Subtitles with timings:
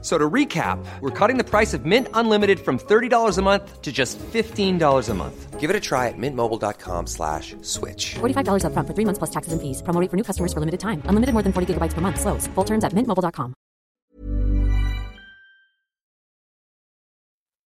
[0.00, 3.90] So to recap, we're cutting the price of Mint Unlimited from $30 a month to
[3.90, 5.58] just $15 a month.
[5.58, 8.14] Give it a try at mintmobile.com slash switch.
[8.20, 9.82] $45 upfront for three months plus taxes and fees.
[9.82, 11.02] Promo rate for new customers for limited time.
[11.08, 12.20] Unlimited more than 40 gigabytes per month.
[12.20, 12.46] Slows.
[12.54, 13.54] Full terms at mintmobile.com.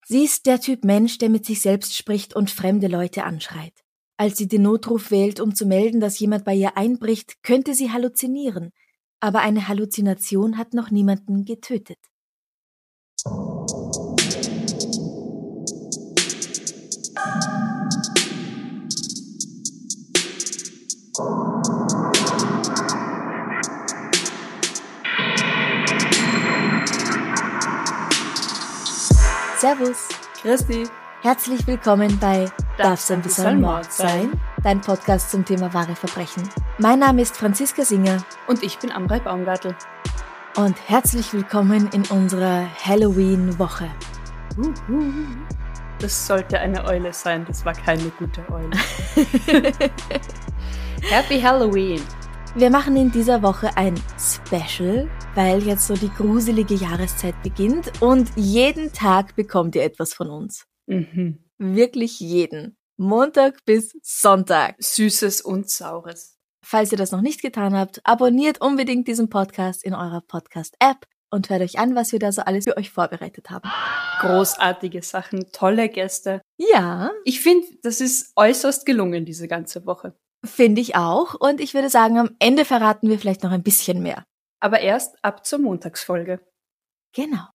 [0.05, 3.73] Sie ist der Typ Mensch, der mit sich selbst spricht und fremde Leute anschreit.
[4.17, 7.91] Als sie den Notruf wählt, um zu melden, dass jemand bei ihr einbricht, könnte sie
[7.91, 8.71] halluzinieren.
[9.19, 11.97] Aber eine Halluzination hat noch niemanden getötet.
[13.25, 13.37] Servus,
[30.41, 30.89] Christi.
[31.21, 34.37] herzlich willkommen bei Darf's ein bisschen Mord sein?
[34.61, 36.43] Dein Podcast zum Thema wahre Verbrechen.
[36.77, 39.73] Mein Name ist Franziska Singer Und ich bin Amrei Baumgartel.
[40.57, 43.89] Und herzlich willkommen in unserer Halloween-Woche.
[45.99, 48.69] Das sollte eine Eule sein, das war keine gute Eule.
[51.01, 52.01] Happy Halloween.
[52.55, 58.29] Wir machen in dieser Woche ein Special, weil jetzt so die gruselige Jahreszeit beginnt und
[58.35, 60.67] jeden Tag bekommt ihr etwas von uns.
[60.85, 61.39] Mhm.
[61.57, 62.77] Wirklich jeden.
[62.97, 64.75] Montag bis Sonntag.
[64.77, 66.32] Süßes und Saures.
[66.65, 71.49] Falls ihr das noch nicht getan habt, abonniert unbedingt diesen Podcast in eurer Podcast-App und
[71.49, 73.69] hört euch an, was wir da so alles für euch vorbereitet haben.
[74.21, 76.41] Großartige Sachen, tolle Gäste.
[76.57, 80.15] Ja, Ich finde, das ist äußerst gelungen, diese ganze Woche.
[80.45, 81.33] finde ich auch.
[81.35, 84.23] Und ich würde sagen, am Ende verraten wir vielleicht noch ein bisschen mehr.
[84.59, 86.39] Aber erst ab zur Montagsfolge.
[87.13, 87.47] Genau.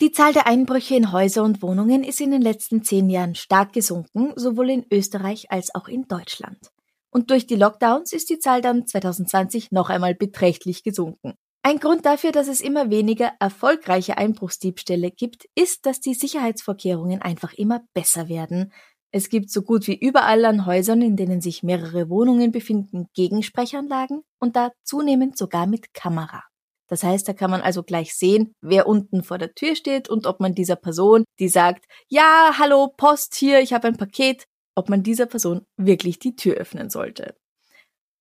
[0.00, 3.72] Die Zahl der Einbrüche in Häuser und Wohnungen ist in den letzten zehn Jahren stark
[3.72, 6.70] gesunken, sowohl in Österreich als auch in Deutschland.
[7.18, 11.34] Und durch die Lockdowns ist die Zahl dann 2020 noch einmal beträchtlich gesunken.
[11.64, 17.54] Ein Grund dafür, dass es immer weniger erfolgreiche Einbruchsdiebstähle gibt, ist, dass die Sicherheitsvorkehrungen einfach
[17.54, 18.72] immer besser werden.
[19.10, 24.22] Es gibt so gut wie überall an Häusern, in denen sich mehrere Wohnungen befinden, Gegensprechanlagen
[24.38, 26.44] und da zunehmend sogar mit Kamera.
[26.86, 30.24] Das heißt, da kann man also gleich sehen, wer unten vor der Tür steht und
[30.28, 34.46] ob man dieser Person, die sagt, ja, hallo, Post hier, ich habe ein Paket,
[34.78, 37.34] ob man dieser Person wirklich die Tür öffnen sollte.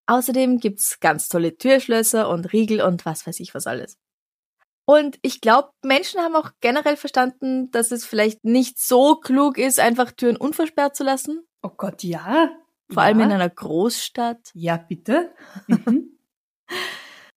[0.07, 3.99] Außerdem gibt's ganz tolle Türschlösser und Riegel und was weiß ich was alles.
[4.85, 9.79] Und ich glaube, Menschen haben auch generell verstanden, dass es vielleicht nicht so klug ist,
[9.79, 11.45] einfach Türen unversperrt zu lassen.
[11.61, 12.49] Oh Gott, ja.
[12.89, 13.09] Vor ja.
[13.09, 14.49] allem in einer Großstadt.
[14.53, 15.33] Ja, bitte.
[15.67, 16.13] Mhm.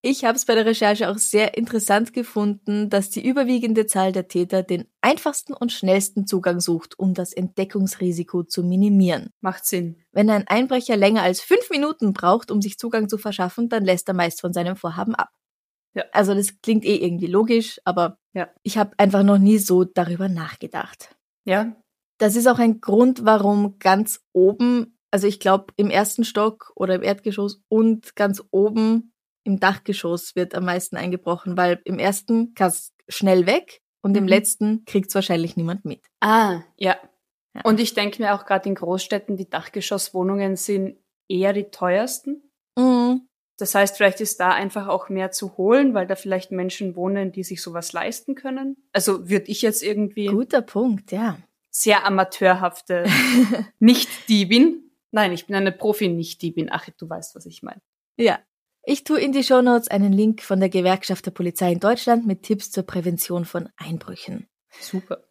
[0.03, 4.28] Ich habe es bei der Recherche auch sehr interessant gefunden, dass die überwiegende Zahl der
[4.28, 9.28] Täter den einfachsten und schnellsten Zugang sucht, um das Entdeckungsrisiko zu minimieren.
[9.43, 9.97] Macht Sinn.
[10.12, 14.09] Wenn ein Einbrecher länger als fünf Minuten braucht, um sich Zugang zu verschaffen, dann lässt
[14.09, 15.28] er meist von seinem Vorhaben ab.
[15.93, 16.05] Ja.
[16.12, 18.49] Also das klingt eh irgendwie logisch, aber Ja.
[18.62, 21.15] ich habe einfach noch nie so darüber nachgedacht.
[21.44, 21.77] Ja.
[22.17, 26.94] Das ist auch ein Grund, warum ganz oben, also ich glaube im ersten Stock oder
[26.94, 29.09] im Erdgeschoss und ganz oben
[29.45, 34.28] im Dachgeschoss wird am meisten eingebrochen, weil im ersten kannst schnell weg und im Mhm.
[34.28, 36.05] letzten kriegt's wahrscheinlich niemand mit.
[36.21, 36.97] Ah, ja.
[37.55, 37.62] Ja.
[37.65, 40.99] Und ich denke mir auch gerade in Großstädten, die Dachgeschosswohnungen sind
[41.29, 42.43] eher die teuersten.
[42.79, 43.27] Mhm.
[43.59, 47.33] Das heißt, vielleicht ist da einfach auch mehr zu holen, weil da vielleicht Menschen wohnen,
[47.33, 48.77] die sich sowas leisten können.
[48.93, 51.37] Also würde ich jetzt irgendwie Guter Punkt, ja.
[51.71, 53.05] sehr amateurhafte
[53.81, 54.91] Nicht-Diebin.
[55.11, 56.69] Nein, ich bin eine Profi-Nicht-Diebin.
[56.71, 57.81] Ach, du weißt, was ich meine.
[58.17, 58.39] Ja.
[58.83, 62.43] Ich tue in die Shownotes einen Link von der Gewerkschaft der Polizei in Deutschland mit
[62.43, 64.49] Tipps zur Prävention von Einbrüchen.
[64.81, 65.25] Super.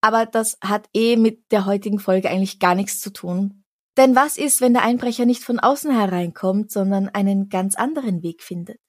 [0.00, 3.64] Aber das hat eh mit der heutigen Folge eigentlich gar nichts zu tun.
[3.96, 8.42] Denn was ist, wenn der Einbrecher nicht von außen hereinkommt, sondern einen ganz anderen Weg
[8.42, 8.80] findet?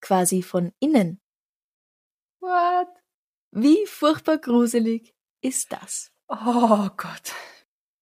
[0.00, 1.20] Quasi von innen.
[2.40, 2.88] What?
[3.52, 6.10] Wie furchtbar gruselig ist das?
[6.28, 7.32] Oh Gott.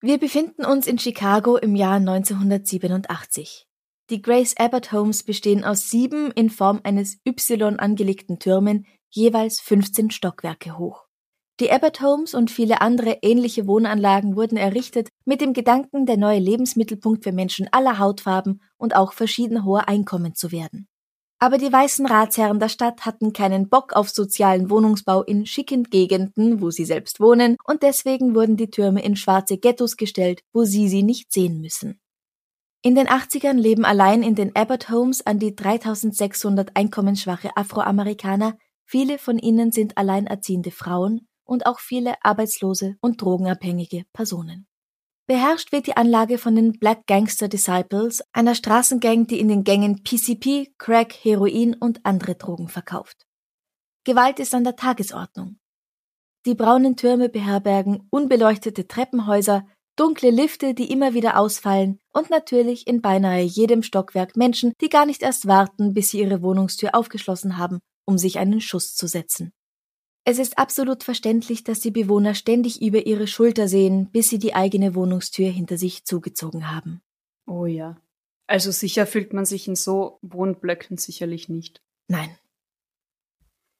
[0.00, 3.68] Wir befinden uns in Chicago im Jahr 1987.
[4.12, 10.10] Die Grace Abbott Homes bestehen aus sieben in Form eines Y angelegten Türmen, jeweils 15
[10.10, 11.06] Stockwerke hoch.
[11.60, 16.40] Die Abbott Homes und viele andere ähnliche Wohnanlagen wurden errichtet mit dem Gedanken, der neue
[16.40, 20.88] Lebensmittelpunkt für Menschen aller Hautfarben und auch verschieden hoher Einkommen zu werden.
[21.38, 26.60] Aber die weißen Ratsherren der Stadt hatten keinen Bock auf sozialen Wohnungsbau in schicken Gegenden,
[26.60, 30.90] wo sie selbst wohnen, und deswegen wurden die Türme in schwarze Ghettos gestellt, wo sie
[30.90, 32.01] sie nicht sehen müssen.
[32.84, 38.58] In den 80ern leben allein in den Abbott Homes an die 3600 einkommensschwache Afroamerikaner.
[38.84, 44.66] Viele von ihnen sind alleinerziehende Frauen und auch viele arbeitslose und drogenabhängige Personen.
[45.28, 50.02] Beherrscht wird die Anlage von den Black Gangster Disciples, einer Straßengang, die in den Gängen
[50.02, 53.28] PCP, Crack, Heroin und andere Drogen verkauft.
[54.02, 55.60] Gewalt ist an der Tagesordnung.
[56.44, 59.64] Die braunen Türme beherbergen unbeleuchtete Treppenhäuser,
[59.96, 65.06] dunkle Lifte, die immer wieder ausfallen und natürlich in beinahe jedem Stockwerk Menschen, die gar
[65.06, 69.52] nicht erst warten, bis sie ihre Wohnungstür aufgeschlossen haben, um sich einen Schuss zu setzen.
[70.24, 74.54] Es ist absolut verständlich, dass die Bewohner ständig über ihre Schulter sehen, bis sie die
[74.54, 77.02] eigene Wohnungstür hinter sich zugezogen haben.
[77.46, 78.00] Oh ja.
[78.46, 81.82] Also sicher fühlt man sich in so Wohnblöcken sicherlich nicht.
[82.06, 82.36] Nein.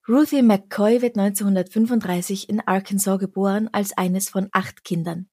[0.09, 5.29] Ruthie McCoy wird 1935 in Arkansas geboren als eines von acht Kindern.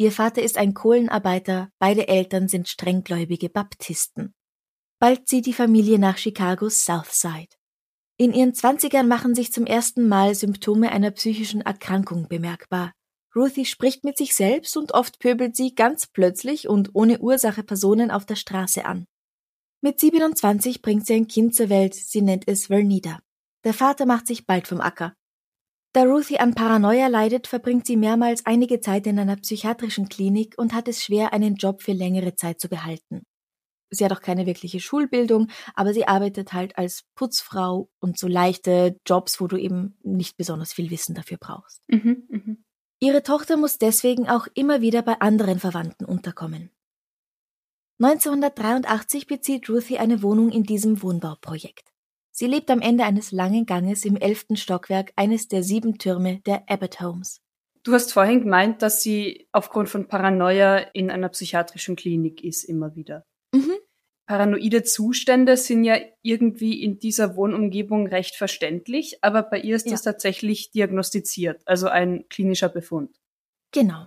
[0.00, 4.32] Ihr Vater ist ein Kohlenarbeiter, beide Eltern sind strenggläubige Baptisten.
[4.98, 7.54] Bald zieht die Familie nach Chicagos Southside.
[8.16, 12.94] In ihren Zwanzigern machen sich zum ersten Mal Symptome einer psychischen Erkrankung bemerkbar.
[13.36, 18.10] Ruthie spricht mit sich selbst und oft pöbelt sie ganz plötzlich und ohne Ursache Personen
[18.10, 19.04] auf der Straße an.
[19.82, 23.20] Mit 27 bringt sie ein Kind zur Welt, sie nennt es Vernida.
[23.64, 25.14] Der Vater macht sich bald vom Acker.
[25.92, 30.72] Da Ruthie an Paranoia leidet, verbringt sie mehrmals einige Zeit in einer psychiatrischen Klinik und
[30.72, 33.26] hat es schwer, einen Job für längere Zeit zu behalten.
[33.90, 39.00] Sie hat auch keine wirkliche Schulbildung, aber sie arbeitet halt als Putzfrau und so leichte
[39.04, 41.82] Jobs, wo du eben nicht besonders viel Wissen dafür brauchst.
[41.88, 42.56] Mhm, mh.
[43.00, 46.70] Ihre Tochter muss deswegen auch immer wieder bei anderen Verwandten unterkommen.
[47.98, 51.90] 1983 bezieht Ruthie eine Wohnung in diesem Wohnbauprojekt.
[52.40, 56.62] Sie lebt am Ende eines langen Ganges im elften Stockwerk eines der sieben Türme der
[56.70, 57.42] Abbott Homes.
[57.82, 62.96] Du hast vorhin gemeint, dass sie aufgrund von Paranoia in einer psychiatrischen Klinik ist, immer
[62.96, 63.26] wieder.
[63.54, 63.74] Mhm.
[64.26, 69.92] Paranoide Zustände sind ja irgendwie in dieser Wohnumgebung recht verständlich, aber bei ihr ist Ja.
[69.92, 73.20] das tatsächlich diagnostiziert, also ein klinischer Befund.
[73.70, 74.06] Genau.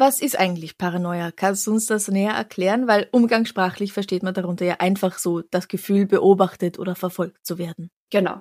[0.00, 1.32] Was ist eigentlich Paranoia?
[1.32, 2.86] Kannst du uns das näher erklären?
[2.86, 7.90] Weil umgangssprachlich versteht man darunter ja einfach so das Gefühl, beobachtet oder verfolgt zu werden.
[8.10, 8.40] Genau.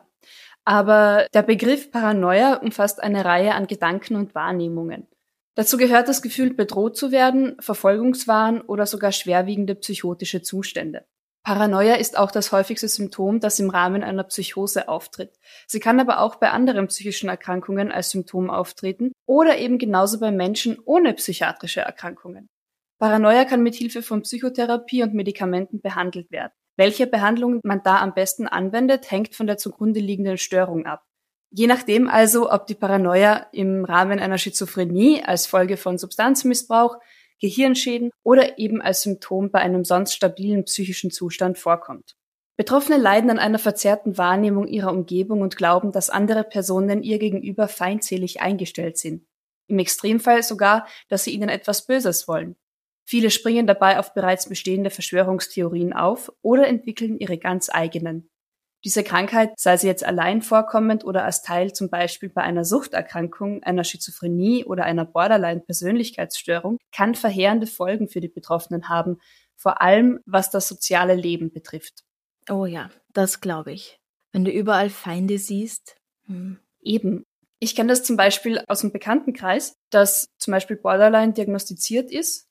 [0.65, 5.07] Aber der Begriff Paranoia umfasst eine Reihe an Gedanken und Wahrnehmungen.
[5.56, 11.07] Dazu gehört das Gefühl, bedroht zu werden, Verfolgungswahn oder sogar schwerwiegende psychotische Zustände.
[11.47, 15.39] Paranoia ist auch das häufigste Symptom, das im Rahmen einer Psychose auftritt.
[15.65, 20.29] Sie kann aber auch bei anderen psychischen Erkrankungen als Symptom auftreten oder eben genauso bei
[20.29, 22.49] Menschen ohne psychiatrische Erkrankungen.
[22.99, 26.51] Paranoia kann mit Hilfe von Psychotherapie und Medikamenten behandelt werden.
[26.75, 31.05] Welche Behandlung man da am besten anwendet, hängt von der zugrunde liegenden Störung ab.
[31.49, 36.97] Je nachdem also, ob die Paranoia im Rahmen einer Schizophrenie als Folge von Substanzmissbrauch,
[37.39, 42.16] Gehirnschäden oder eben als Symptom bei einem sonst stabilen psychischen Zustand vorkommt.
[42.57, 47.68] Betroffene leiden an einer verzerrten Wahrnehmung ihrer Umgebung und glauben, dass andere Personen ihr gegenüber
[47.68, 49.28] feindselig eingestellt sind.
[49.68, 52.56] Im Extremfall sogar, dass sie ihnen etwas Böses wollen.
[53.06, 58.30] Viele springen dabei auf bereits bestehende Verschwörungstheorien auf oder entwickeln ihre ganz eigenen.
[58.88, 63.62] Diese Krankheit, sei sie jetzt allein vorkommend oder als Teil zum Beispiel bei einer Suchterkrankung,
[63.63, 69.18] einer Schizophrenie oder einer Borderline-Persönlichkeitsstörung, kann verheerende Folgen für die Betroffenen haben,
[69.57, 72.06] vor allem was das soziale Leben betrifft.
[72.50, 74.00] Oh ja, das glaube ich.
[74.31, 75.98] Wenn du überall Feinde siehst.
[76.28, 76.57] Hm.
[76.80, 77.26] Eben.
[77.59, 82.46] Ich kenne das zum Beispiel aus dem Bekanntenkreis, dass zum Beispiel Borderline diagnostiziert ist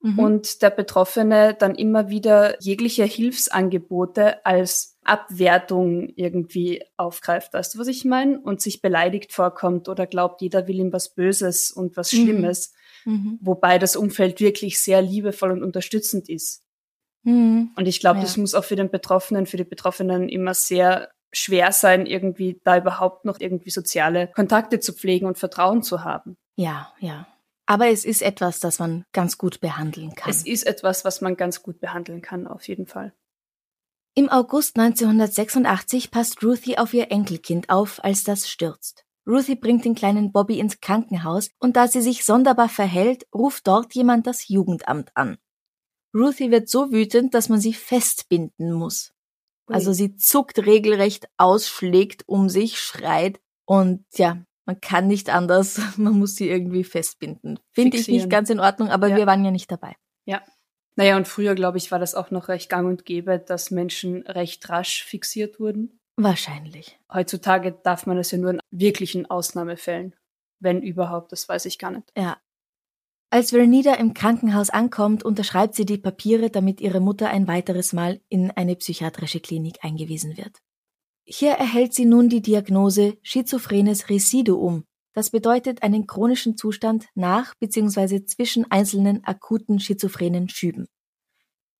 [0.00, 0.18] Mhm.
[0.18, 7.52] und der Betroffene dann immer wieder jegliche Hilfsangebote als Abwertung irgendwie aufgreift.
[7.54, 8.38] Weißt du, was ich meine?
[8.40, 12.16] Und sich beleidigt vorkommt oder glaubt, jeder will ihm was Böses und was Mhm.
[12.16, 12.72] Schlimmes,
[13.04, 13.38] Mhm.
[13.42, 16.62] wobei das Umfeld wirklich sehr liebevoll und unterstützend ist.
[17.24, 17.70] Mhm.
[17.76, 18.24] Und ich glaube, Ja.
[18.24, 22.78] das muss auch für den Betroffenen, für die Betroffenen immer sehr schwer sein, irgendwie da
[22.78, 26.36] überhaupt noch irgendwie soziale Kontakte zu pflegen und Vertrauen zu haben.
[26.56, 27.26] Ja, ja.
[27.68, 30.30] Aber es ist etwas, das man ganz gut behandeln kann.
[30.30, 33.12] Es ist etwas, was man ganz gut behandeln kann, auf jeden Fall.
[34.14, 39.04] Im August 1986 passt Ruthie auf ihr Enkelkind auf, als das stürzt.
[39.26, 43.94] Ruthie bringt den kleinen Bobby ins Krankenhaus und da sie sich sonderbar verhält, ruft dort
[43.94, 45.36] jemand das Jugendamt an.
[46.14, 49.12] Ruthie wird so wütend, dass man sie festbinden muss.
[49.66, 55.80] Also sie zuckt regelrecht aus, schlägt um sich, schreit und ja, man kann nicht anders,
[55.96, 57.58] man muss sie irgendwie festbinden.
[57.72, 59.16] Finde ich nicht ganz in Ordnung, aber Ja.
[59.16, 59.96] wir waren ja nicht dabei.
[60.26, 60.42] Ja.
[60.94, 64.26] Naja, und früher, glaube ich, war das auch noch recht gang und gäbe, dass Menschen
[64.26, 65.98] recht rasch fixiert wurden.
[66.16, 66.98] Wahrscheinlich.
[67.10, 70.14] Heutzutage darf man das ja nur in wirklichen Ausnahmefällen.
[70.60, 72.12] Wenn überhaupt, das weiß ich gar nicht.
[72.14, 72.36] Ja.
[73.30, 78.20] Als Vernida im Krankenhaus ankommt, unterschreibt sie die Papiere, damit ihre Mutter ein weiteres Mal
[78.28, 80.58] in eine psychiatrische Klinik eingewiesen wird.
[81.30, 84.84] Hier erhält sie nun die Diagnose schizophrenes Residuum.
[85.12, 88.24] Das bedeutet einen chronischen Zustand nach bzw.
[88.24, 90.86] zwischen einzelnen akuten schizophrenen Schüben.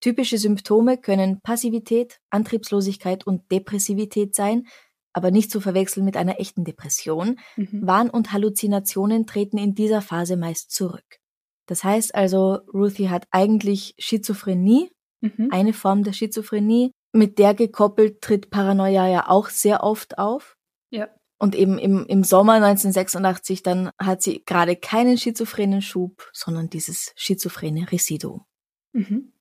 [0.03, 4.67] Typische Symptome können Passivität, Antriebslosigkeit und Depressivität sein,
[5.15, 7.41] aber nicht zu verwechseln mit einer echten Depression.
[7.57, 7.87] Mhm.
[7.87, 11.17] Wahn und Halluzinationen treten in dieser Phase meist zurück.
[11.65, 14.91] Das heißt also, Ruthie hat eigentlich Schizophrenie,
[15.23, 15.49] mhm.
[15.51, 16.93] eine Form der Schizophrenie.
[17.19, 20.57] Mit der gekoppelt tritt Paranoia ja auch sehr oft auf.
[20.91, 21.09] Ja.
[21.37, 27.13] Und eben im, im Sommer 1986 dann hat sie gerade keinen schizophrenen Schub, sondern dieses
[27.17, 28.45] schizophrene Residuum.
[28.93, 29.33] Mhm.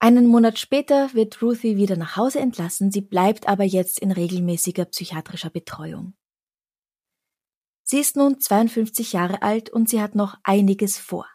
[0.00, 4.84] Einen Monat später wird Ruthie wieder nach Hause entlassen, sie bleibt aber jetzt in regelmäßiger
[4.84, 6.12] psychiatrischer Betreuung.
[7.84, 11.26] Sie ist nun 52 Jahre alt und sie hat noch einiges vor.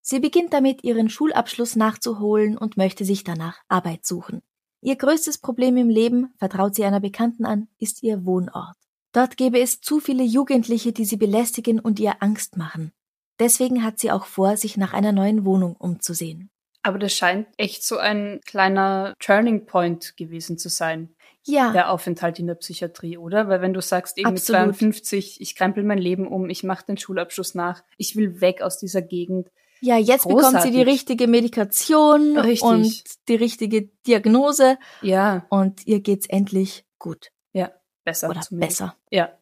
[0.00, 4.42] Sie beginnt damit, ihren Schulabschluss nachzuholen und möchte sich danach Arbeit suchen.
[4.80, 8.76] Ihr größtes Problem im Leben, vertraut sie einer Bekannten an, ist ihr Wohnort.
[9.12, 12.92] Dort gäbe es zu viele Jugendliche, die sie belästigen und ihr Angst machen.
[13.40, 16.50] Deswegen hat sie auch vor, sich nach einer neuen Wohnung umzusehen.
[16.82, 21.14] Aber das scheint echt so ein kleiner Turning Point gewesen zu sein
[21.48, 21.72] ja.
[21.72, 23.48] der Aufenthalt in der Psychiatrie, oder?
[23.48, 26.98] Weil wenn du sagst, eben mit 52, ich krempel mein Leben um, ich mache den
[26.98, 29.50] Schulabschluss nach, ich will weg aus dieser Gegend.
[29.80, 30.36] Ja, jetzt Großartig.
[30.36, 32.62] bekommt sie die richtige Medikation Richtig.
[32.62, 34.78] und die richtige Diagnose.
[35.02, 35.46] Ja.
[35.50, 37.30] Und ihr geht's endlich gut.
[37.52, 37.72] Ja,
[38.04, 38.30] besser.
[38.30, 38.96] Oder besser.
[39.10, 39.32] Ja.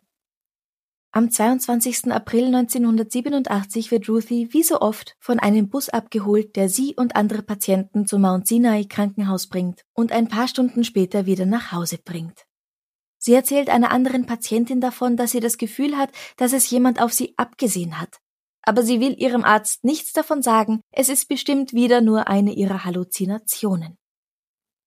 [1.13, 2.13] Am 22.
[2.13, 7.43] April 1987 wird Ruthie wie so oft von einem Bus abgeholt, der sie und andere
[7.43, 12.45] Patienten zum Mount Sinai Krankenhaus bringt und ein paar Stunden später wieder nach Hause bringt.
[13.17, 17.15] Sie erzählt einer anderen Patientin davon, dass sie das Gefühl hat, dass es jemand auf
[17.15, 18.21] sie abgesehen hat.
[18.67, 22.85] Aber sie will ihrem Arzt nichts davon sagen, es ist bestimmt wieder nur eine ihrer
[22.85, 23.97] Halluzinationen.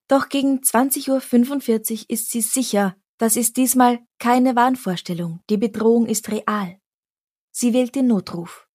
[0.09, 5.41] Doch gegen 20.45 Uhr ist sie sicher, das ist diesmal keine Wahnvorstellung.
[5.49, 6.77] Die Bedrohung ist real.
[7.51, 8.67] Sie wählt den Notruf.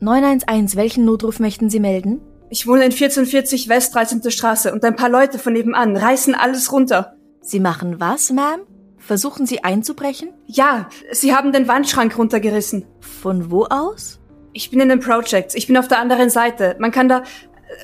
[0.00, 2.20] 911, welchen Notruf möchten Sie melden?
[2.50, 4.30] Ich wohne in 1440 West 13.
[4.30, 7.16] Straße und ein paar Leute von nebenan reißen alles runter.
[7.40, 8.60] Sie machen was, Ma'am?
[9.08, 10.34] Versuchen Sie einzubrechen?
[10.46, 12.84] Ja, sie haben den Wandschrank runtergerissen.
[13.00, 14.20] Von wo aus?
[14.52, 15.54] Ich bin in den Projects.
[15.54, 16.76] Ich bin auf der anderen Seite.
[16.78, 17.22] Man kann da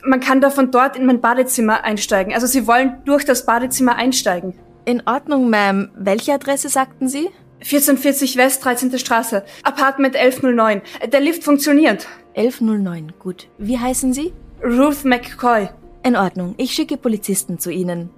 [0.05, 2.35] man kann da von dort in mein Badezimmer einsteigen.
[2.35, 4.53] Also Sie wollen durch das Badezimmer einsteigen.
[4.85, 5.89] In Ordnung, Ma'am.
[5.97, 7.31] Welche Adresse sagten Sie?
[7.61, 8.99] 1440 West, 13.
[8.99, 9.45] Straße.
[9.63, 10.83] Apartment 1109.
[11.11, 12.07] Der Lift funktioniert.
[12.37, 13.49] 1109, gut.
[13.57, 14.35] Wie heißen Sie?
[14.63, 15.71] Ruth McCoy.
[16.03, 16.53] In Ordnung.
[16.59, 18.11] Ich schicke Polizisten zu Ihnen.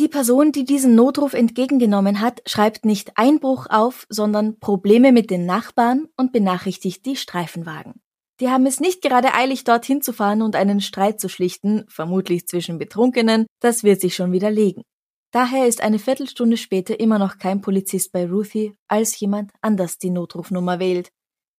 [0.00, 5.46] Die Person, die diesen Notruf entgegengenommen hat, schreibt nicht Einbruch auf, sondern Probleme mit den
[5.46, 8.02] Nachbarn und benachrichtigt die Streifenwagen.
[8.40, 12.48] Die haben es nicht gerade eilig, dorthin zu fahren und einen Streit zu schlichten, vermutlich
[12.48, 14.82] zwischen Betrunkenen, das wird sich schon wieder legen.
[15.30, 20.10] Daher ist eine Viertelstunde später immer noch kein Polizist bei Ruthie, als jemand anders die
[20.10, 21.10] Notrufnummer wählt.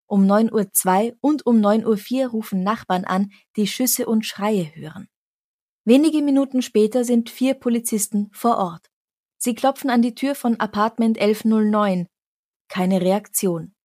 [0.07, 5.07] Um 9.02 Uhr und um 9.04 Uhr rufen Nachbarn an, die Schüsse und Schreie hören.
[5.87, 8.89] Wenige Minuten später sind vier Polizisten vor Ort.
[9.37, 12.07] Sie klopfen an die Tür von Apartment 1109.
[12.67, 13.75] Keine Reaktion.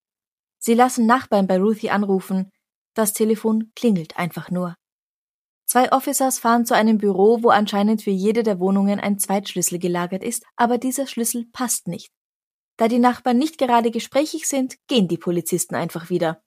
[0.58, 2.50] Sie lassen Nachbarn bei Ruthie anrufen.
[2.94, 4.76] Das Telefon klingelt einfach nur.
[5.66, 10.24] Zwei Officers fahren zu einem Büro, wo anscheinend für jede der Wohnungen ein Zweitschlüssel gelagert
[10.24, 12.10] ist, aber dieser Schlüssel passt nicht.
[12.78, 16.42] Da die Nachbarn nicht gerade gesprächig sind, gehen die Polizisten einfach wieder.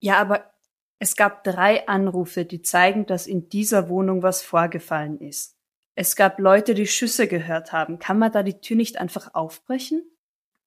[0.00, 0.50] Ja, aber
[0.98, 5.56] es gab drei Anrufe, die zeigen, dass in dieser Wohnung was vorgefallen ist.
[5.94, 7.98] Es gab Leute, die Schüsse gehört haben.
[7.98, 10.02] Kann man da die Tür nicht einfach aufbrechen?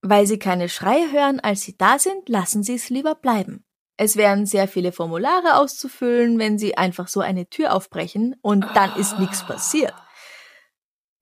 [0.02, 3.64] Weil sie keine Schreie hören, als sie da sind, lassen sie es lieber bleiben.
[3.98, 8.96] Es wären sehr viele Formulare auszufüllen, wenn sie einfach so eine Tür aufbrechen und dann
[8.96, 9.94] ist nichts passiert.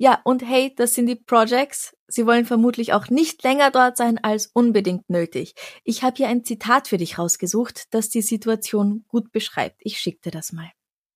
[0.01, 1.93] Ja, und hey, das sind die Projects.
[2.07, 5.55] Sie wollen vermutlich auch nicht länger dort sein als unbedingt nötig.
[5.83, 9.75] Ich habe hier ein Zitat für dich rausgesucht, das die Situation gut beschreibt.
[9.81, 10.71] Ich schick dir das mal.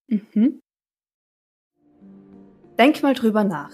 [0.08, 0.62] Mhm.
[2.78, 3.72] Denk mal drüber nach.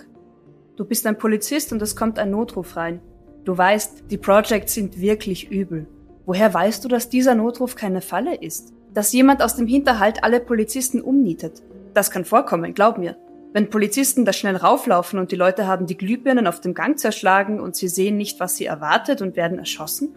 [0.76, 3.02] Du bist ein Polizist und es kommt ein Notruf rein.
[3.46, 5.88] Du weißt, die Projects sind wirklich übel.
[6.28, 8.74] Woher weißt du, dass dieser Notruf keine Falle ist?
[8.94, 11.64] Dass jemand aus dem Hinterhalt alle Polizisten umnietet?
[11.96, 13.18] Das kann vorkommen, glaub mir.
[13.52, 17.60] Wenn Polizisten da schnell rauflaufen und die Leute haben die Glühbirnen auf dem Gang zerschlagen
[17.60, 20.16] und sie sehen nicht, was sie erwartet und werden erschossen,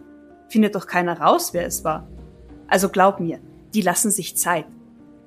[0.49, 2.07] findet doch keiner raus, wer es war.
[2.67, 3.39] Also glaub mir,
[3.73, 4.65] die lassen sich Zeit.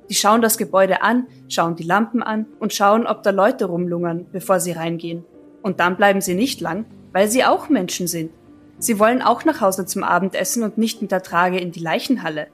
[0.08, 4.26] Die schauen das Gebäude an, schauen die Lampen an und schauen, ob da Leute rumlungern,
[4.30, 5.24] bevor sie reingehen.
[5.62, 8.30] Und dann bleiben sie nicht lang, weil sie auch Menschen sind.
[8.78, 12.46] Sie wollen auch nach Hause zum Abendessen und nicht mit der Trage in die Leichenhalle.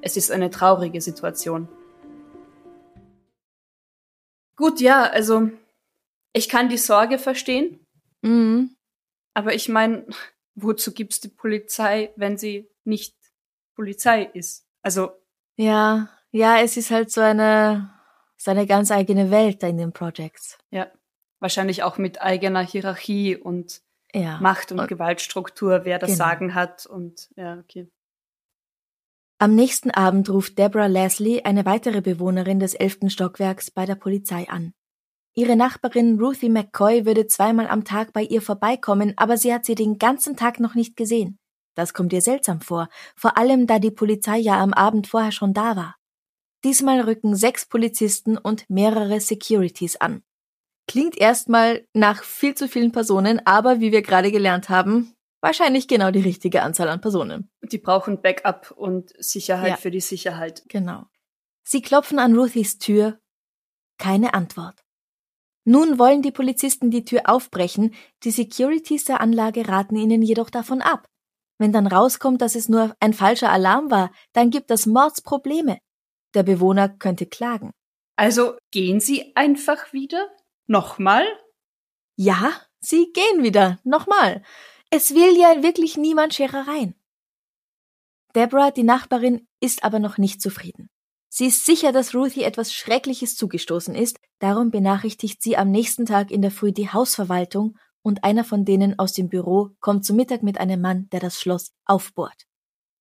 [0.00, 1.68] Es ist eine traurige Situation.
[4.56, 5.50] Gut, ja, also
[6.32, 7.86] ich kann die Sorge verstehen.
[8.22, 8.76] Mhm.
[9.34, 10.06] Aber ich meine,
[10.54, 13.16] wozu gibt's die Polizei, wenn sie nicht
[13.74, 14.66] Polizei ist?
[14.82, 15.12] Also.
[15.56, 17.90] Ja, ja, es ist halt so eine,
[18.36, 20.58] so eine ganz eigene Welt da in den Projects.
[20.70, 20.90] Ja.
[21.40, 23.82] Wahrscheinlich auch mit eigener Hierarchie und
[24.12, 24.38] ja.
[24.40, 26.24] Macht- und, und Gewaltstruktur, wer das genau.
[26.24, 27.88] Sagen hat und, ja, okay.
[29.38, 34.48] Am nächsten Abend ruft Deborah Leslie, eine weitere Bewohnerin des elften Stockwerks, bei der Polizei
[34.48, 34.74] an.
[35.34, 39.74] Ihre Nachbarin Ruthie McCoy würde zweimal am Tag bei ihr vorbeikommen, aber sie hat sie
[39.74, 41.40] den ganzen Tag noch nicht gesehen.
[41.74, 45.52] Das kommt ihr seltsam vor, vor allem da die Polizei ja am Abend vorher schon
[45.52, 45.96] da war.
[46.62, 50.22] Diesmal rücken sechs Polizisten und mehrere Securities an.
[50.86, 55.13] Klingt erstmal nach viel zu vielen Personen, aber wie wir gerade gelernt haben,
[55.44, 57.50] wahrscheinlich genau die richtige Anzahl an Personen.
[57.62, 59.76] Die brauchen Backup und Sicherheit Ja.
[59.76, 60.64] für die Sicherheit.
[60.68, 61.04] Genau.
[61.62, 63.20] Sie klopfen an Ruthies Tür.
[63.98, 64.82] Keine Antwort.
[65.64, 70.82] Nun wollen die Polizisten die Tür aufbrechen, die Securities der Anlage raten ihnen jedoch davon
[70.82, 71.06] ab.
[71.58, 75.78] Wenn dann rauskommt, dass es nur ein falscher Alarm war, dann gibt das Mordsprobleme.
[76.34, 77.70] Der Bewohner könnte klagen.
[78.16, 80.28] Also gehen Sie einfach wieder?
[80.66, 81.24] Nochmal?
[82.16, 83.78] Ja, sie gehen wieder.
[83.84, 84.42] Nochmal.
[84.96, 86.94] Es will ja wirklich niemand Scherereien.
[88.36, 90.88] Deborah, die Nachbarin, ist aber noch nicht zufrieden.
[91.28, 96.30] Sie ist sicher, dass Ruthie etwas Schreckliches zugestoßen ist, darum benachrichtigt sie am nächsten Tag
[96.30, 100.44] in der Früh die Hausverwaltung und einer von denen aus dem Büro kommt zu Mittag
[100.44, 102.46] mit einem Mann, der das Schloss aufbohrt.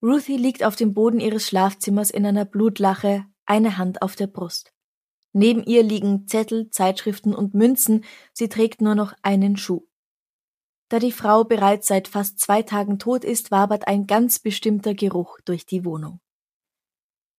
[0.01, 4.73] Ruthie liegt auf dem Boden ihres Schlafzimmers in einer Blutlache, eine Hand auf der Brust.
[5.31, 9.85] Neben ihr liegen Zettel, Zeitschriften und Münzen, sie trägt nur noch einen Schuh.
[10.93, 15.39] Da die Frau bereits seit fast zwei Tagen tot ist, wabert ein ganz bestimmter Geruch
[15.43, 16.19] durch die Wohnung.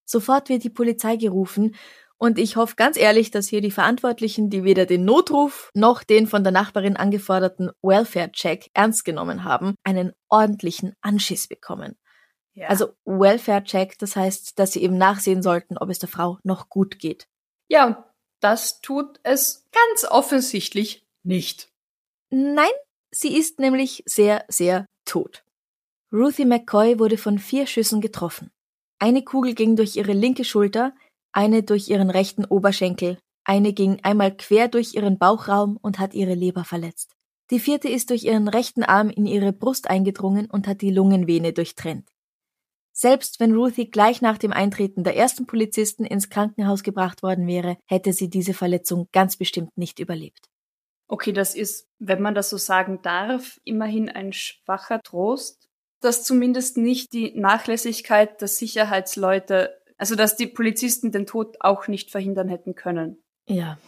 [0.04, 1.76] Sofort wird die Polizei gerufen,
[2.16, 6.26] und ich hoffe ganz ehrlich, dass hier die Verantwortlichen, die weder den Notruf noch den
[6.26, 11.96] von der Nachbarin angeforderten Welfare-Check ernst genommen haben, einen ordentlichen Anschiss bekommen.
[12.54, 12.66] Ja.
[12.66, 16.98] Also Welfare-Check, das heißt, dass sie eben nachsehen sollten, ob es der Frau noch gut
[16.98, 17.28] geht.
[17.68, 17.96] ja, und
[18.40, 21.68] das tut es ganz offensichtlich nicht.
[22.30, 22.72] Nein,
[23.14, 25.44] sie ist nämlich sehr, sehr tot.
[26.12, 28.50] Ruthie McCoy wurde von vier Schüssen getroffen.
[28.98, 30.94] Eine Kugel ging durch ihre linke Schulter,
[31.32, 36.34] eine durch ihren rechten Oberschenkel, eine ging einmal quer durch ihren Bauchraum und hat ihre
[36.34, 37.14] Leber verletzt.
[37.50, 41.52] Die vierte ist durch ihren rechten Arm in ihre Brust eingedrungen und hat die Lungenvene
[41.52, 42.08] durchtrennt.
[42.92, 47.76] Selbst wenn Ruthie gleich nach dem Eintreten der ersten Polizisten ins Krankenhaus gebracht worden wäre,
[47.86, 50.48] hätte sie diese Verletzung ganz bestimmt nicht überlebt.
[51.08, 55.68] Okay, das ist, wenn man das so sagen darf, immerhin ein schwacher Trost,
[56.00, 62.10] dass zumindest nicht die Nachlässigkeit der Sicherheitsleute, also dass die Polizisten den Tod auch nicht
[62.10, 63.22] verhindern hätten können.
[63.48, 63.78] Ja,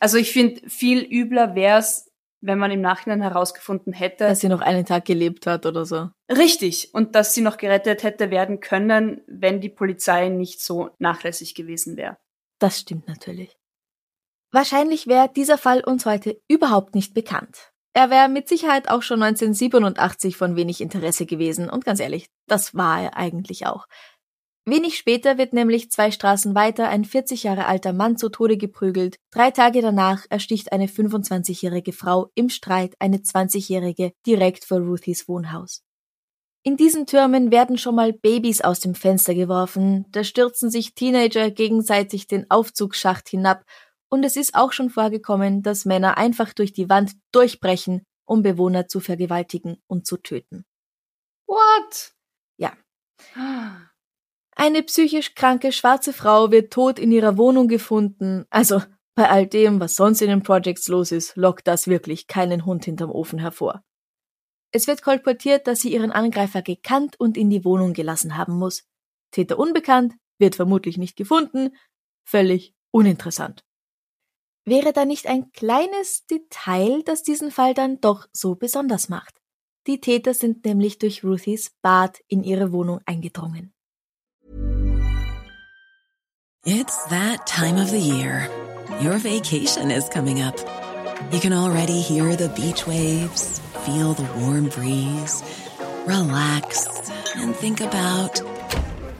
[0.00, 2.10] Also ich finde, viel übler wäre es,
[2.42, 6.10] wenn man im Nachhinein herausgefunden hätte, dass sie noch einen Tag gelebt hat oder so.
[6.30, 11.54] richtig, und dass sie noch gerettet hätte werden können, wenn die Polizei nicht so nachlässig
[11.54, 12.18] gewesen wäre.
[12.58, 13.56] Das stimmt natürlich.
[14.52, 17.72] Wahrscheinlich wäre dieser Fall uns heute überhaupt nicht bekannt.
[17.94, 22.74] Er wäre mit Sicherheit auch schon 1987 von wenig Interesse gewesen und ganz ehrlich, das
[22.74, 23.86] war er eigentlich auch.
[24.68, 29.16] Wenig später wird nämlich zwei Straßen weiter ein 40 Jahre alter Mann zu Tode geprügelt.
[29.30, 35.82] Drei Tage danach ersticht eine 25-jährige Frau im Streit eine 20-jährige direkt vor Ruthies Wohnhaus.
[36.64, 41.52] In diesen Türmen werden schon mal Babys aus dem Fenster geworfen, da stürzen sich Teenager
[41.52, 43.62] gegenseitig den Aufzugsschacht hinab
[44.08, 48.88] und es ist auch schon vorgekommen, dass Männer einfach durch die Wand durchbrechen, um Bewohner
[48.88, 50.64] zu vergewaltigen und zu töten.
[51.46, 52.12] What?
[52.56, 52.72] Ja.
[54.56, 58.46] Eine psychisch kranke schwarze Frau wird tot in ihrer Wohnung gefunden.
[58.48, 58.82] Also,
[59.14, 62.84] bei all dem, was sonst in den Projects los ist, lockt das wirklich keinen Hund
[62.84, 63.82] hinterm Ofen hervor.
[64.72, 68.84] Es wird kolportiert, dass sie ihren Angreifer gekannt und in die Wohnung gelassen haben muss.
[69.30, 71.74] Täter unbekannt, wird vermutlich nicht gefunden,
[72.24, 73.65] völlig uninteressant.
[74.68, 79.36] Wäre da nicht ein kleines Detail, das diesen Fall dann doch so besonders macht?
[79.86, 83.72] Die Täter sind nämlich durch Ruthies Bad in ihre Wohnung eingedrungen.
[86.64, 88.50] It's that time of the year.
[89.00, 90.56] Your vacation is coming up.
[91.30, 95.44] You can already hear the beach waves, feel the warm breeze,
[96.08, 96.88] relax,
[97.36, 98.42] and think about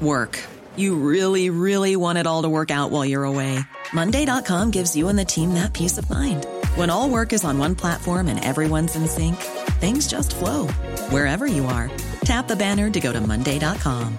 [0.00, 0.40] work.
[0.76, 3.64] You really, really want it all to work out while you're away.
[3.92, 6.46] Monday.com gives you and the team that peace of mind.
[6.74, 9.36] When all work is on one platform and everyone's in sync,
[9.80, 10.66] things just flow
[11.10, 11.90] wherever you are.
[12.24, 14.18] Tap the banner to go to Monday.com.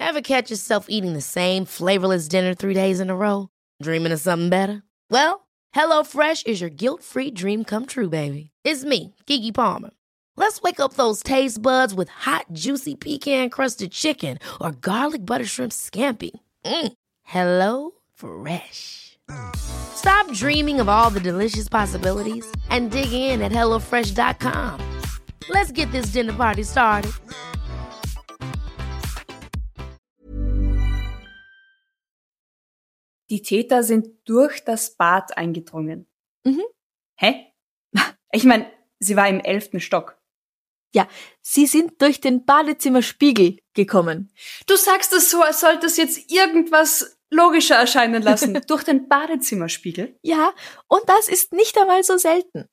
[0.00, 3.48] Ever catch yourself eating the same flavorless dinner three days in a row?
[3.82, 4.82] Dreaming of something better?
[5.08, 8.50] Well, HelloFresh is your guilt free dream come true, baby.
[8.62, 9.90] It's me, Kiki Palmer.
[10.36, 15.44] Let's wake up those taste buds with hot, juicy pecan crusted chicken or garlic butter
[15.44, 16.30] shrimp scampi.
[16.64, 16.92] Mm.
[17.22, 19.18] Hello Fresh.
[19.56, 25.00] Stop dreaming of all the delicious possibilities and dig in at HelloFresh.com.
[25.48, 27.12] Let's get this dinner party started.
[33.30, 36.06] Die Täter sind durch das Bad eingedrungen.
[36.44, 36.62] Mhm.
[37.16, 37.52] Hä?
[38.34, 38.66] Ich meine,
[38.98, 40.21] sie war im elften Stock.
[40.94, 41.08] Ja,
[41.40, 44.30] sie sind durch den Badezimmerspiegel gekommen.
[44.66, 48.60] Du sagst es so, als sollte es jetzt irgendwas logischer erscheinen lassen.
[48.68, 50.18] durch den Badezimmerspiegel?
[50.22, 50.52] Ja,
[50.88, 52.66] und das ist nicht einmal so selten.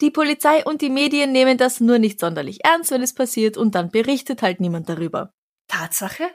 [0.00, 3.74] Die Polizei und die Medien nehmen das nur nicht sonderlich ernst, wenn es passiert, und
[3.74, 5.32] dann berichtet halt niemand darüber.
[5.68, 6.30] Tatsache?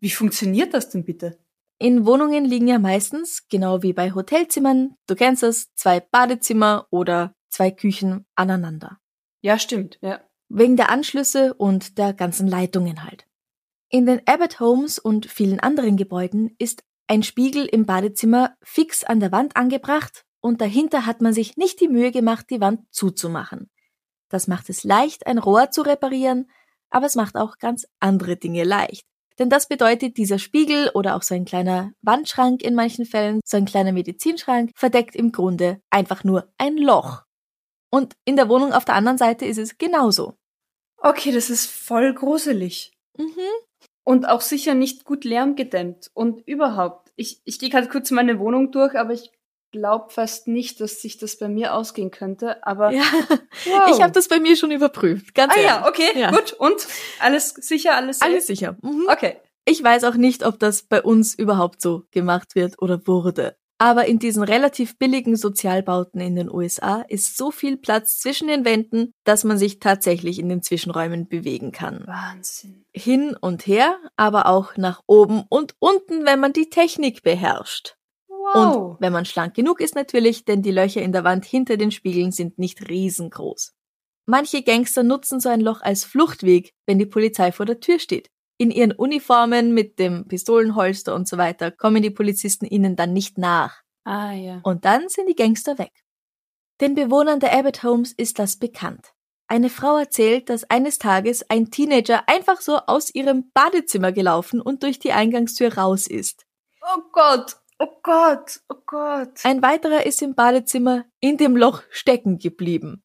[0.00, 1.38] Wie funktioniert das denn bitte?
[1.78, 7.34] In Wohnungen liegen ja meistens, genau wie bei Hotelzimmern, du kennst es, zwei Badezimmer oder
[7.50, 8.98] zwei Küchen aneinander.
[9.42, 10.20] Ja, stimmt, ja.
[10.52, 13.24] Wegen der Anschlüsse und der ganzen Leitungen halt.
[13.88, 19.20] In den Abbott Homes und vielen anderen Gebäuden ist ein Spiegel im Badezimmer fix an
[19.20, 23.70] der Wand angebracht und dahinter hat man sich nicht die Mühe gemacht, die Wand zuzumachen.
[24.28, 26.50] Das macht es leicht, ein Rohr zu reparieren,
[26.90, 29.06] aber es macht auch ganz andere Dinge leicht.
[29.38, 33.56] Denn das bedeutet, dieser Spiegel oder auch so ein kleiner Wandschrank in manchen Fällen, so
[33.56, 37.22] ein kleiner Medizinschrank, verdeckt im Grunde einfach nur ein Loch.
[37.90, 40.34] Und in der Wohnung auf der anderen Seite ist es genauso.
[41.00, 42.92] Okay, das ist voll gruselig.
[43.18, 43.26] Mhm.
[44.04, 46.10] Und auch sicher nicht gut lärmgedämmt.
[46.14, 49.30] Und überhaupt, ich, ich gehe gerade kurz meine Wohnung durch, aber ich
[49.72, 52.66] glaube fast nicht, dass sich das bei mir ausgehen könnte.
[52.66, 53.04] Aber Ja,
[53.66, 53.90] wow.
[53.94, 55.34] ich habe das bei mir schon überprüft.
[55.34, 55.70] Ganz Ah ehrlich.
[55.70, 56.30] ja, okay, Ja.
[56.30, 56.52] gut.
[56.54, 56.86] Und
[57.20, 58.30] alles sicher, alles safe?
[58.30, 58.76] Alles sicher.
[58.82, 59.06] Mhm.
[59.08, 59.36] Okay.
[59.66, 63.56] Ich weiß auch nicht, ob das bei uns überhaupt so gemacht wird oder wurde.
[63.82, 68.66] Aber in diesen relativ billigen Sozialbauten in den USA ist so viel Platz zwischen den
[68.66, 72.06] Wänden, dass man sich tatsächlich in den Zwischenräumen bewegen kann.
[72.06, 72.84] Wahnsinn.
[72.92, 77.96] Hin und her, aber auch nach oben und unten, wenn man die Technik beherrscht.
[78.28, 78.76] Wow.
[78.76, 81.90] Und wenn man schlank genug ist natürlich, denn die Löcher in der Wand hinter den
[81.90, 83.72] Spiegeln sind nicht riesengroß.
[84.26, 88.28] Manche Gangster nutzen so ein Loch als Fluchtweg, wenn die Polizei vor der Tür steht.
[88.60, 93.38] In ihren Uniformen mit dem Pistolenholster und so weiter kommen die Polizisten ihnen dann nicht
[93.38, 93.80] nach.
[94.04, 94.60] ah ja.
[94.64, 95.92] Und dann sind die Gangster weg.
[96.78, 99.14] Den Bewohnern der Abbott Homes ist das bekannt.
[99.48, 104.82] Eine Frau erzählt, dass eines Tages ein Teenager einfach so aus ihrem Badezimmer gelaufen und
[104.82, 106.44] durch die Eingangstür raus ist.
[106.82, 109.40] Oh Gott, oh Gott, oh Gott.
[109.42, 113.02] Ein weiterer ist im Badezimmer in dem Loch stecken geblieben.